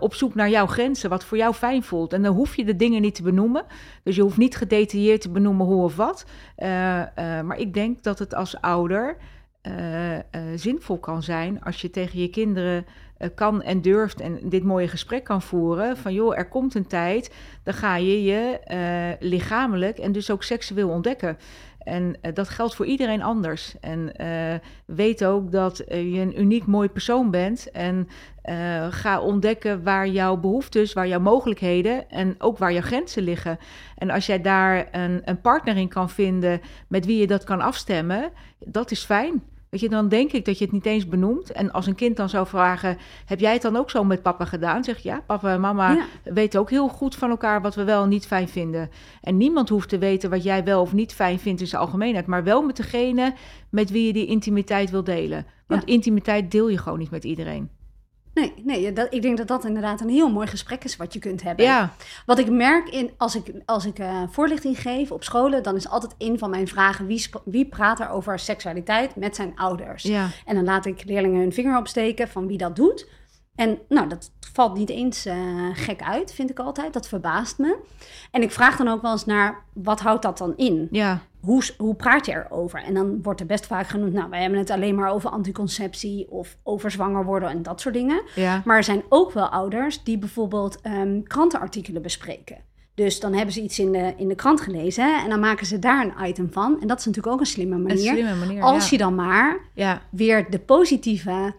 [0.00, 2.12] op zoek naar jouw grenzen, wat voor jou fijn voelt.
[2.12, 3.64] En dan hoef je de dingen niet te benoemen.
[4.02, 6.24] Dus je hoeft niet gedetailleerd te benoemen hoe of wat.
[7.44, 9.16] maar ik denk dat het als ouder
[10.54, 12.86] zinvol kan zijn als je tegen je kinderen
[13.34, 15.96] kan en durft en dit mooie gesprek kan voeren.
[15.96, 18.58] Van joh, er komt een tijd, dan ga je je
[19.20, 21.38] lichamelijk en dus ook seksueel ontdekken.
[21.78, 23.74] En uh, dat geldt voor iedereen anders.
[23.80, 24.12] En
[24.84, 27.70] weet ook dat je een uniek mooi persoon bent.
[27.70, 28.08] En
[28.90, 33.58] ga ontdekken waar jouw behoeftes, waar jouw mogelijkheden en ook waar jouw grenzen liggen.
[33.96, 37.60] En als jij daar een, een partner in kan vinden met wie je dat kan
[37.60, 39.42] afstemmen, dat is fijn.
[39.72, 41.52] Weet je, dan denk ik dat je het niet eens benoemt.
[41.52, 44.44] En als een kind dan zou vragen: Heb jij het dan ook zo met papa
[44.44, 44.84] gedaan?
[44.84, 48.02] Zeg je ja, papa en mama weten ook heel goed van elkaar wat we wel
[48.02, 48.90] en niet fijn vinden.
[49.20, 52.26] En niemand hoeft te weten wat jij wel of niet fijn vindt in zijn algemeenheid,
[52.26, 53.34] maar wel met degene
[53.70, 55.46] met wie je die intimiteit wil delen.
[55.66, 57.70] Want intimiteit deel je gewoon niet met iedereen.
[58.34, 61.18] Nee, nee dat, ik denk dat dat inderdaad een heel mooi gesprek is wat je
[61.18, 61.64] kunt hebben.
[61.64, 61.94] Ja.
[62.26, 65.88] Wat ik merk in, als ik, als ik uh, voorlichting geef op scholen, dan is
[65.88, 70.02] altijd een van mijn vragen: wie, wie praat er over seksualiteit met zijn ouders?
[70.02, 70.28] Ja.
[70.44, 73.06] En dan laat ik leerlingen hun vinger opsteken van wie dat doet.
[73.54, 75.34] En nou, dat valt niet eens uh,
[75.72, 76.92] gek uit, vind ik altijd.
[76.92, 77.78] Dat verbaast me.
[78.30, 80.88] En ik vraag dan ook wel eens naar, wat houdt dat dan in?
[80.90, 81.20] Ja.
[81.40, 82.82] Hoe, hoe praat je erover?
[82.82, 86.30] En dan wordt er best vaak genoemd, nou, wij hebben het alleen maar over anticonceptie
[86.30, 88.22] of over zwanger worden en dat soort dingen.
[88.34, 88.62] Ja.
[88.64, 92.56] Maar er zijn ook wel ouders die bijvoorbeeld um, krantenartikelen bespreken.
[92.94, 95.78] Dus dan hebben ze iets in de, in de krant gelezen en dan maken ze
[95.78, 96.80] daar een item van.
[96.80, 98.10] En dat is natuurlijk ook een slimme manier.
[98.10, 100.02] Een slimme manier als je dan maar ja.
[100.10, 101.54] weer de positieve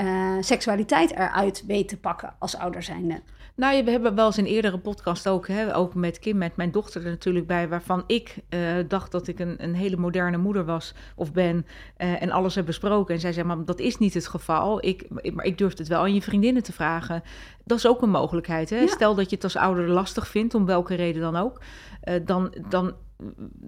[0.00, 3.20] uh, seksualiteit eruit weet te pakken als ouder zijnde.
[3.54, 6.70] Nou, we hebben wel eens in eerdere podcast ook, hè, ook met Kim, met mijn
[6.70, 10.64] dochter er natuurlijk bij, waarvan ik uh, dacht dat ik een, een hele moderne moeder
[10.64, 11.66] was of ben
[11.98, 13.14] uh, en alles heb besproken.
[13.14, 14.86] En zij zei, maar dat is niet het geval.
[14.86, 17.22] Ik, maar ik durf het wel aan je vriendinnen te vragen.
[17.64, 18.70] Dat is ook een mogelijkheid.
[18.70, 18.86] Hè?
[18.86, 21.60] Stel dat je het als ouder lastig vindt, om welke reden dan ook.
[22.24, 22.94] Dan, dan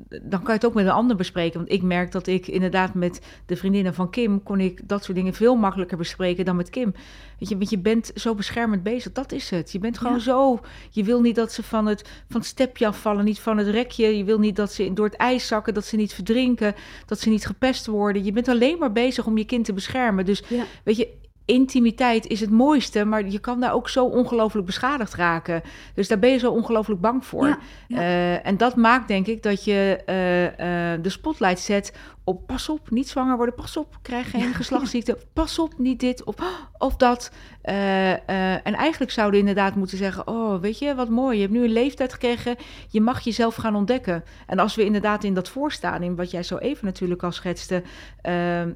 [0.09, 1.59] dan kan je het ook met een ander bespreken.
[1.59, 4.43] Want ik merk dat ik inderdaad met de vriendinnen van Kim...
[4.43, 6.93] kon ik dat soort dingen veel makkelijker bespreken dan met Kim.
[7.39, 9.73] Weet je, want je bent zo beschermend bezig, dat is het.
[9.73, 10.61] Je bent gewoon zo...
[10.91, 14.17] Je wil niet dat ze van het, van het stepje afvallen, niet van het rekje.
[14.17, 16.75] Je wil niet dat ze door het ijs zakken, dat ze niet verdrinken...
[17.07, 18.25] dat ze niet gepest worden.
[18.25, 20.25] Je bent alleen maar bezig om je kind te beschermen.
[20.25, 20.43] Dus
[20.85, 21.09] weet je,
[21.51, 25.63] intimiteit is het mooiste, maar je kan daar ook zo ongelooflijk beschadigd raken.
[25.95, 27.59] Dus daar ben je zo ongelooflijk bang voor.
[27.89, 31.93] Eh, en dat maakt denk ik dat je uh, uh, de spotlight zet
[32.25, 36.25] op pas op, niet zwanger worden, pas op, krijg geen geslachtsziekte, pas op, niet dit
[36.25, 36.35] of,
[36.79, 37.33] of dat.
[37.63, 41.73] En eigenlijk zouden inderdaad moeten zeggen, oh, weet je, wat mooi, je hebt nu een
[41.73, 42.57] leeftijd gekregen,
[42.89, 44.25] je mag jezelf gaan ontdekken.
[44.47, 47.83] En als we inderdaad in dat voorstaan, in wat jij zo even natuurlijk al schetste,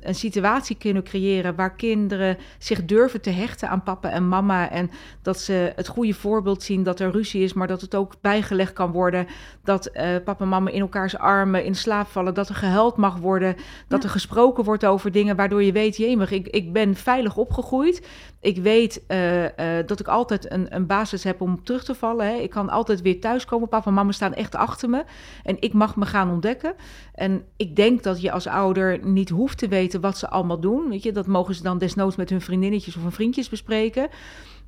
[0.00, 4.90] een situatie kunnen creëren waar kinderen zich durven te hechten aan papa en mama en
[5.22, 8.72] dat ze het goede voorbeeld zien dat er ruzie is, maar dat het ook bijgelegd
[8.72, 9.26] kan worden,
[9.64, 9.90] dat
[10.24, 13.56] papa en mama in elkaars armen in slaap vallen, dat er gehuild mag worden
[13.88, 18.06] dat er gesproken wordt over dingen waardoor je weet, jemig, ik, ik ben veilig opgegroeid.
[18.44, 19.48] Ik weet uh, uh,
[19.86, 22.26] dat ik altijd een, een basis heb om terug te vallen.
[22.26, 22.34] Hè.
[22.34, 23.68] Ik kan altijd weer thuiskomen.
[23.68, 25.04] Papa en mama staan echt achter me.
[25.42, 26.74] En ik mag me gaan ontdekken.
[27.14, 30.88] En ik denk dat je als ouder niet hoeft te weten wat ze allemaal doen.
[30.88, 34.08] Weet je, dat mogen ze dan desnoods met hun vriendinnetjes of hun vriendjes bespreken.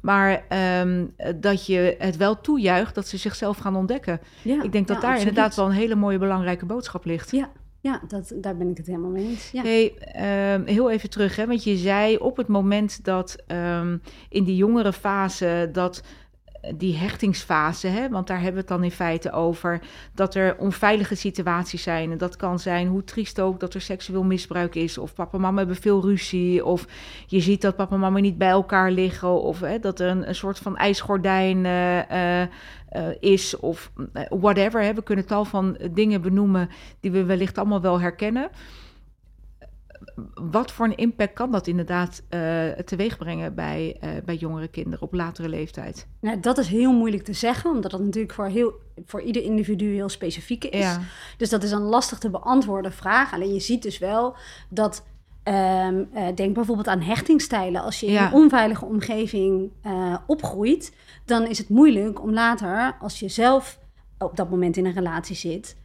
[0.01, 0.45] Maar
[0.81, 4.21] um, dat je het wel toejuicht dat ze zichzelf gaan ontdekken.
[4.43, 7.31] Ja, ik denk dat daar inderdaad wel een hele mooie belangrijke boodschap ligt.
[7.31, 7.51] Ja,
[7.87, 9.51] ja, dat, daar ben ik het helemaal mee eens.
[9.51, 9.63] Ja.
[9.63, 9.95] Hey,
[10.55, 14.57] um, heel even terug, hè, want je zei op het moment dat um, in die
[14.57, 16.03] jongere fase dat
[16.75, 19.81] die hechtingsfase, hè, want daar hebben we het dan in feite over,
[20.15, 22.11] dat er onveilige situaties zijn.
[22.11, 25.59] En dat kan zijn, hoe triest ook, dat er seksueel misbruik is, of papa mama
[25.59, 26.87] hebben veel ruzie, of
[27.27, 30.35] je ziet dat papa mama niet bij elkaar liggen, of hè, dat er een, een
[30.35, 32.43] soort van ijsgordijn uh,
[33.21, 33.93] is, of
[34.29, 34.83] whatever.
[34.83, 34.95] Hè.
[34.95, 36.69] We kunnen tal van dingen benoemen
[37.01, 38.51] die we wellicht allemaal wel herkennen
[40.35, 45.03] wat voor een impact kan dat inderdaad uh, teweeg brengen bij, uh, bij jongere kinderen
[45.03, 46.07] op latere leeftijd?
[46.21, 48.73] Nou, dat is heel moeilijk te zeggen, omdat dat natuurlijk voor, heel,
[49.05, 50.81] voor ieder individu heel specifiek is.
[50.81, 51.01] Ja.
[51.37, 53.33] Dus dat is een lastig te beantwoorden vraag.
[53.33, 54.37] Alleen je ziet dus wel
[54.69, 55.05] dat.
[55.49, 57.83] Um, uh, denk bijvoorbeeld aan hechtingstijlen.
[57.83, 59.71] Als je in een onveilige omgeving
[60.27, 60.95] opgroeit,
[61.25, 63.79] dan is het moeilijk om later, als je zelf
[64.19, 65.77] op dat moment in een relatie zit,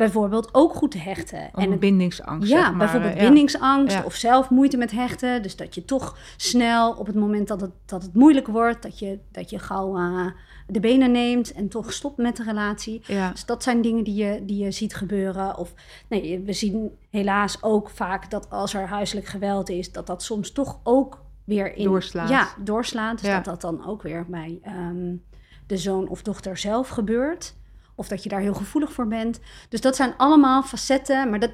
[0.00, 1.50] bijvoorbeeld ook goed te hechten.
[1.52, 2.48] en bindingsangst.
[2.48, 2.78] Ja, zeg maar.
[2.78, 5.42] bijvoorbeeld bindingsangst of zelf moeite met hechten.
[5.42, 8.98] Dus dat je toch snel op het moment dat het, dat het moeilijk wordt, dat
[8.98, 10.26] je, dat je gauw uh,
[10.66, 13.02] de benen neemt en toch stopt met de relatie.
[13.06, 13.30] Ja.
[13.30, 15.56] Dus dat zijn dingen die je, die je ziet gebeuren.
[15.56, 15.74] Of
[16.08, 20.52] nee, we zien helaas ook vaak dat als er huiselijk geweld is, dat dat soms
[20.52, 22.28] toch ook weer in doorslaat.
[22.28, 23.20] Ja, doorslaat.
[23.20, 25.24] Dus dat dat dan ook weer bij um,
[25.66, 27.54] de zoon of dochter zelf gebeurt.
[28.00, 29.40] Of dat je daar heel gevoelig voor bent.
[29.68, 31.50] Dus dat zijn allemaal facetten, maar dat,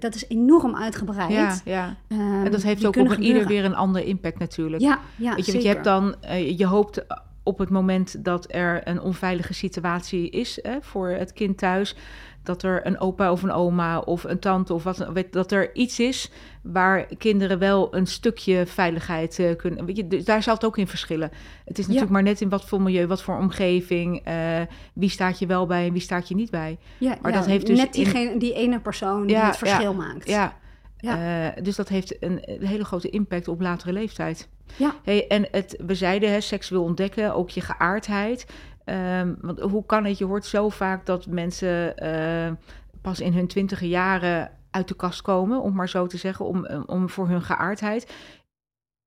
[0.00, 1.30] dat is enorm uitgebreid.
[1.32, 1.96] Ja, ja.
[2.08, 4.82] Um, en dat heeft ook op een ieder weer een andere impact natuurlijk.
[4.82, 5.66] Ja, ja Weet je, zeker.
[5.66, 7.04] je hebt dan, uh, je hoopt
[7.42, 11.96] op het moment dat er een onveilige situatie is hè, voor het kind thuis,
[12.42, 15.74] dat er een opa of een oma of een tante of wat, weet, dat er
[15.74, 16.30] iets is
[16.62, 19.86] waar kinderen wel een stukje veiligheid uh, kunnen.
[19.86, 21.30] Weet je, dus daar zal het ook in verschillen.
[21.64, 22.12] Het is natuurlijk ja.
[22.12, 24.60] maar net in wat voor milieu, wat voor omgeving, uh,
[24.92, 26.78] wie staat je wel bij en wie staat je niet bij.
[26.98, 28.38] Ja, maar ja, dat heeft dus net diegene, in...
[28.38, 30.28] die ene persoon die het verschil maakt.
[30.28, 30.60] Ja.
[31.02, 31.46] Ja.
[31.56, 34.48] Uh, dus dat heeft een, een, hele grote impact op latere leeftijd.
[34.76, 34.94] Ja.
[35.02, 38.46] Hey, en het, we zeiden, hè, seksueel ontdekken, ook je geaardheid.
[38.84, 40.18] Um, want hoe kan het?
[40.18, 42.52] Je hoort zo vaak dat mensen uh,
[43.00, 46.66] pas in hun twintige jaren uit de kast komen, om maar zo te zeggen, om,
[46.66, 48.12] om voor hun geaardheid.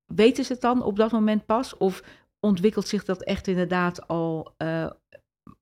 [0.06, 1.78] Weten ze het dan op dat moment pas?
[1.78, 2.04] Of
[2.40, 4.90] ontwikkelt zich dat echt inderdaad al uh,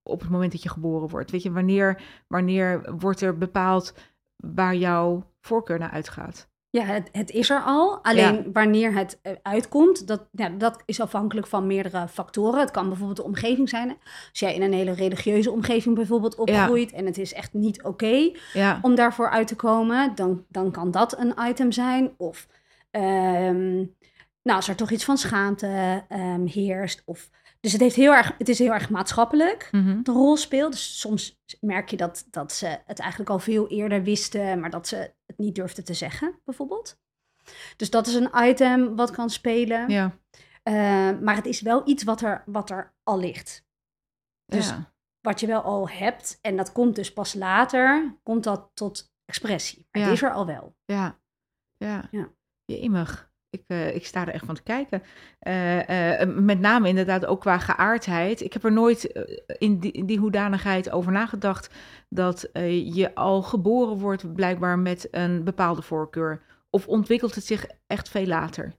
[0.04, 1.32] op het moment dat je geboren wordt?
[1.32, 3.94] Weet je, wanneer, wanneer wordt er bepaald
[4.36, 6.52] waar jouw voorkeur naar uitgaat?
[6.70, 8.04] Ja, het, het, is er al.
[8.04, 8.52] Alleen ja.
[8.54, 12.60] wanneer het uitkomt, dat, ja, dat is afhankelijk van meerdere factoren.
[12.60, 13.98] Het kan bijvoorbeeld de omgeving zijn.
[14.30, 16.98] Als jij in een hele religieuze omgeving bijvoorbeeld opgroeit ja.
[16.98, 18.36] en het is echt niet oké okay
[18.82, 22.14] om daarvoor uit te komen, dan, dan kan dat een item zijn.
[22.18, 22.48] Of
[22.92, 23.96] um,
[24.44, 27.02] nou, als er toch iets van schaamte um, heerst.
[27.06, 27.30] Of,
[27.60, 30.04] dus het, heeft heel erg, het is heel erg maatschappelijk, mm -hmm.
[30.04, 30.72] de rol speelt.
[30.72, 34.88] Dus soms merk je dat, dat ze het eigenlijk al veel eerder wisten, maar dat
[34.88, 37.02] ze het niet durfden te zeggen, bijvoorbeeld.
[37.76, 39.90] Dus dat is een item wat kan spelen.
[39.90, 40.18] Ja.
[40.64, 43.66] Uh, maar het is wel iets wat er, wat er al ligt.
[44.46, 44.94] Dus ja.
[45.22, 49.88] wat je wel al hebt, en dat komt dus pas later, komt dat tot expressie.
[49.92, 50.08] Maar Ja.
[50.08, 50.76] Het is er al wel.
[50.86, 51.20] Ja,
[51.78, 52.08] ja.
[52.12, 52.30] Ja.
[52.66, 53.32] Jemig.
[53.54, 55.04] Ik, uh, ik sta er echt van te kijken.
[55.48, 58.42] Uh, uh, met name inderdaad ook qua geaardheid.
[58.42, 59.04] Ik heb er nooit
[59.58, 61.70] in, die, in die hoedanigheid over nagedacht
[62.10, 62.50] dat
[62.94, 66.42] je al geboren wordt blijkbaar met een bepaalde voorkeur.
[66.70, 68.74] Of ontwikkelt het zich echt veel later?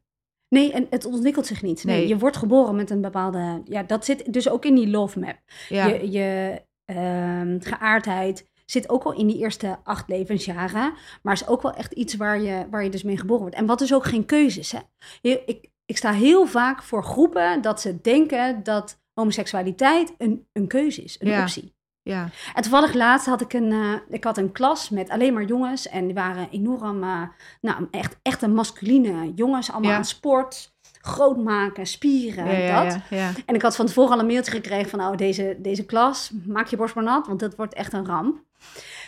[0.49, 1.85] Nee, en het ontwikkelt zich niet.
[1.85, 2.09] Nee, Nee.
[2.09, 3.63] je wordt geboren met een bepaalde...
[3.65, 5.39] Ja, dat zit dus ook in die love map.
[5.69, 10.93] Ja, Je, je ehm, geaardheid zit ook al in die eerste acht levensjaren.
[11.23, 13.57] Maar is ook wel echt iets waar je, waar je dus mee geboren wordt.
[13.57, 14.73] En wat dus ook geen keuze is.
[14.73, 14.79] Hè?
[15.21, 20.67] Je- Ik, ik sta heel vaak voor groepen dat ze denken dat homoseksualiteit een, een
[20.67, 21.41] keuze is, een Ja.
[21.43, 21.73] optie.
[22.03, 25.45] ja, En toevallig laatst had ik een, eh, ik had een klas met alleen maar
[25.45, 25.89] jongens.
[25.89, 27.23] En die waren enorm, eh,
[27.61, 29.71] nou echt, echt een masculine jongens.
[29.71, 29.97] Allemaal Ja.
[29.97, 32.93] aan sport, groot maken, spieren, ja, ja, dat.
[33.11, 33.31] ja, ja.
[33.47, 36.67] En ik had van tevoren al een mailtje gekregen van, oh, deze, deze klas, maak
[36.67, 38.43] je borst maar nat, want dat wordt echt een ramp.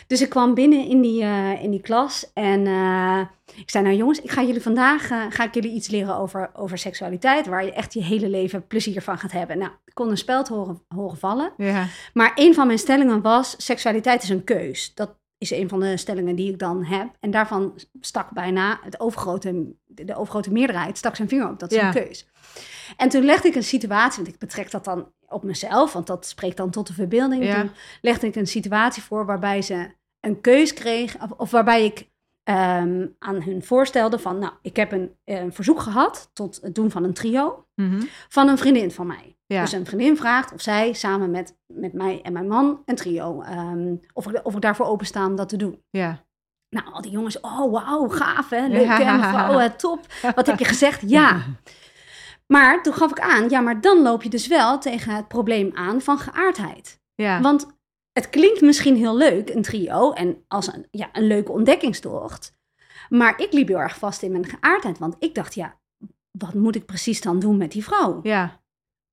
[0.07, 3.19] Dus ik kwam binnen in die, eh, in die klas en eh,
[3.55, 6.49] ik zei, nou jongens, ik ga jullie vandaag eh, ga ik jullie iets leren over,
[6.53, 9.57] over seksualiteit, waar je echt je hele leven plezier van gaat hebben.
[9.57, 11.87] Nou, ik kon een speld horen, horen vallen, ja.
[12.13, 14.91] maar een van mijn stellingen was, seksualiteit is een keus.
[14.93, 17.07] Dat is een van de stellingen die ik dan heb.
[17.19, 21.59] En daarvan stak bijna het overgrote, de overgrote meerderheid stak zijn vinger op.
[21.59, 21.87] Dat is Ja.
[21.87, 22.27] een keus.
[22.97, 26.25] En toen legde ik een situatie, want ik betrek dat dan op mezelf, want dat
[26.25, 27.43] spreekt dan tot de verbeelding.
[27.43, 27.61] Ja.
[27.61, 27.71] Toen
[28.01, 32.09] legde ik een situatie voor waarbij ze een keus kreeg, of, of waarbij ik
[32.43, 36.75] ehm, aan hun voorstelde van, nou, ik heb een, eh, een verzoek gehad tot het
[36.75, 38.01] doen van een trio Mhm.
[38.29, 39.36] van een vriendin van mij.
[39.47, 39.61] Ja.
[39.61, 43.41] Dus een vriendin vraagt of zij samen met, met mij en mijn man een trio,
[43.41, 45.83] ehm, of, ik, of ik daarvoor openstaan om dat te doen.
[45.89, 46.25] ja.
[46.69, 50.05] Nou, al die jongens, oh wauw, gaaf hè, leuk hè, mevrouw, top.
[50.35, 51.01] Wat heb je gezegd?
[51.09, 51.41] Ja.
[52.47, 55.71] Maar toen gaf ik aan, ja, maar dan loop je dus wel tegen het probleem
[55.73, 57.01] aan van geaardheid.
[57.15, 57.41] Ja.
[57.41, 57.67] Want
[58.13, 62.57] het klinkt misschien heel leuk, een trio, en als een, ja, een leuke ontdekkingstocht.
[63.09, 65.79] Maar ik liep heel erg vast in mijn geaardheid, want ik dacht, ja,
[66.31, 68.19] wat moet ik precies dan doen met die vrouw?
[68.23, 68.61] Ja.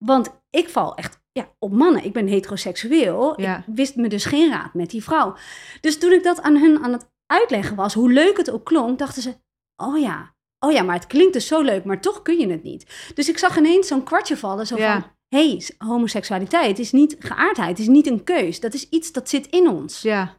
[0.04, 2.04] Want ik val echt ja, op mannen.
[2.04, 3.40] Ik ben heteroseksueel.
[3.40, 3.58] Ja.
[3.58, 5.36] Ik wist me dus geen raad met die vrouw.
[5.80, 8.98] Dus toen ik dat aan hun aan het uitleggen was, hoe leuk het ook klonk,
[8.98, 9.34] dachten ze:
[9.76, 12.62] Oh ja, oh ja, maar het klinkt dus zo leuk, maar toch kun je het
[12.62, 13.12] niet.
[13.14, 14.92] Dus ik zag ineens zo'n kwartje vallen, zo Ja.
[15.00, 18.60] van: hey, homoseksualiteit is niet geaardheid, is niet een keus.
[18.60, 20.02] Dat is iets dat zit in ons.
[20.02, 20.36] Ja.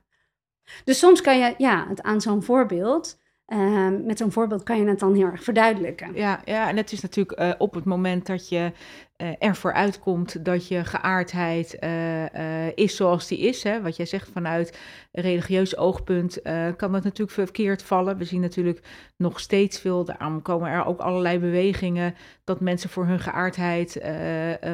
[0.83, 4.87] Dus soms kan je ja, het aan zo'n voorbeeld, ehm, met zo'n voorbeeld kan je
[4.87, 6.13] het dan heel erg verduidelijken.
[6.13, 8.71] Ja, ja, en het is natuurlijk eh, op het moment dat je
[9.15, 13.63] eh, ervoor uitkomt dat je geaardheid eh, is zoals die is.
[13.63, 14.79] Hè, wat jij zegt vanuit
[15.11, 16.41] religieus oogpunt,
[16.77, 18.17] kan dat natuurlijk verkeerd vallen.
[18.17, 18.81] We zien natuurlijk
[19.17, 24.01] nog steeds veel, daarom komen er ook allerlei bewegingen dat mensen voor hun geaardheid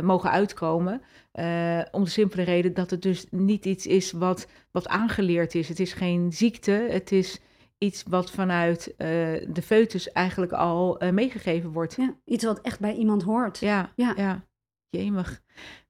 [0.03, 1.01] mogen uitkomen.
[1.91, 5.67] Om de simpele reden dat het dus niet iets is wat, wat aangeleerd is.
[5.67, 7.41] Het is geen ziekte, het is
[7.83, 9.07] iets wat vanuit eh,
[9.47, 11.95] de foetus eigenlijk al eh, meegegeven wordt.
[11.95, 13.57] Ja, iets wat echt bij iemand hoort.
[13.57, 14.13] Ja, ja.
[14.15, 14.45] Ja.
[14.89, 15.41] Jemig.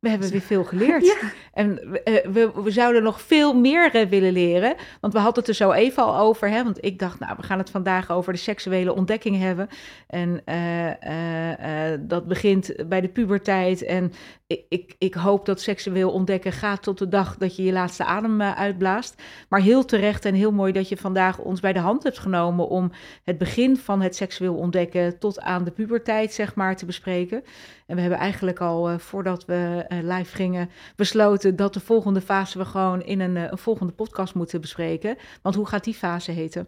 [0.01, 1.05] We hebben weer veel geleerd.
[1.21, 1.31] Ja.
[1.53, 4.75] En we, eh, we, we zouden nog veel meer eh, willen leren.
[5.01, 6.49] Want we hadden het er zo even al over.
[6.49, 6.63] Hè?
[6.63, 9.67] Want ik dacht, nou, we gaan het vandaag over de seksuele ontdekking hebben.
[10.07, 13.83] En eh, dat begint bij de puberteit.
[13.83, 14.13] En
[14.47, 18.05] ik, ik, ik hoop dat seksueel ontdekken gaat tot de dag dat je je laatste
[18.05, 19.21] adem uitblaast.
[19.49, 22.67] Maar heel terecht en heel mooi dat je vandaag ons bij de hand hebt genomen
[22.67, 22.91] om
[23.23, 27.43] het begin van het seksueel ontdekken tot aan de puberteit, zeg maar, te bespreken.
[27.87, 29.60] En we hebben eigenlijk al, voordat we
[30.01, 34.33] live gingen, besloten dat de volgende fase we gewoon in een, eh, een volgende podcast
[34.35, 35.17] moeten bespreken.
[35.41, 36.67] Want hoe gaat die fase heten?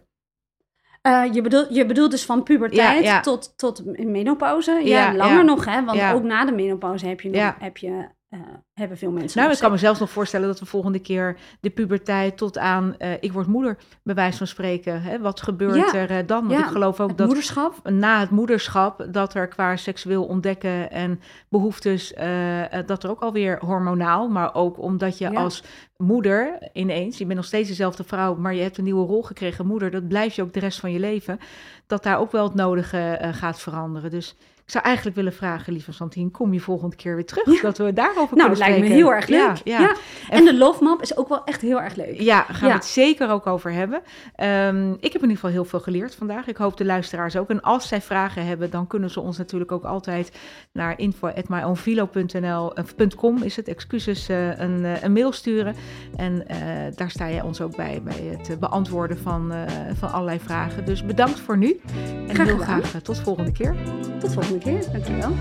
[1.02, 3.20] Eh, je, bedoelt, je bedoelt dus van puberteit Ja, ja.
[3.20, 4.70] Tot, tot menopauze?
[4.72, 5.84] Ja, Ja, langer nog, hè?
[5.84, 8.40] Want ook na de menopauze heb je, nog- heb je, eh,
[8.74, 11.70] hebben veel mensen Nou, ik kan me zelfs nog voorstellen dat we volgende keer de
[11.70, 15.02] puberteit tot aan eh, ik word moeder, bij wijze van spreken.
[15.02, 15.18] Hè?
[15.20, 15.94] Wat gebeurt Ja.
[15.94, 16.40] er eh, dan?
[16.46, 17.88] Want Ja, ik geloof ook dat moederschap.
[17.90, 23.20] na het moederschap, dat er qua seksueel ontdekken en behoeftes, eh, eh, dat er ook
[23.20, 25.40] alweer hormonaal, maar ook omdat je Ja.
[25.40, 25.62] als
[25.96, 29.66] moeder ineens, je bent nog steeds dezelfde vrouw, maar je hebt een nieuwe rol gekregen,
[29.66, 31.38] moeder, dat blijf je ook de rest van je leven,
[31.86, 34.10] dat daar ook wel het nodige gaat veranderen.
[34.10, 37.60] Dus ik zou eigenlijk willen vragen, lieve Santien, kom je volgende keer weer terug, Ja.
[37.62, 39.04] dat we daarover Nou, kunnen dat lijkt me spreken.
[39.04, 39.60] heel erg leuk.
[39.78, 39.94] Ja.
[40.28, 42.20] En de love map is ook wel echt heel erg leuk.
[42.20, 44.00] Ja, gaan we het zeker ook over hebben.
[44.36, 46.46] Ehm, ik heb in ieder geval heel veel geleerd vandaag.
[46.46, 47.50] Ik hoop de luisteraars ook.
[47.50, 50.32] En als zij vragen hebben, dan kunnen ze ons natuurlijk ook altijd
[50.72, 55.74] naar info.myownvilo.nl of .com is het, excuses, eh, een, eh, een mail sturen.
[56.16, 56.56] En eh,
[56.94, 59.62] daar sta jij ons ook bij, bij het eh, beantwoorden van, eh,
[59.94, 60.84] van allerlei vragen.
[60.84, 61.80] Dus bedankt voor nu.
[62.28, 63.74] En Graag heel graag eh, tot volgende keer.
[64.20, 64.84] Tot volgende keer.
[64.92, 65.32] Dankjewel.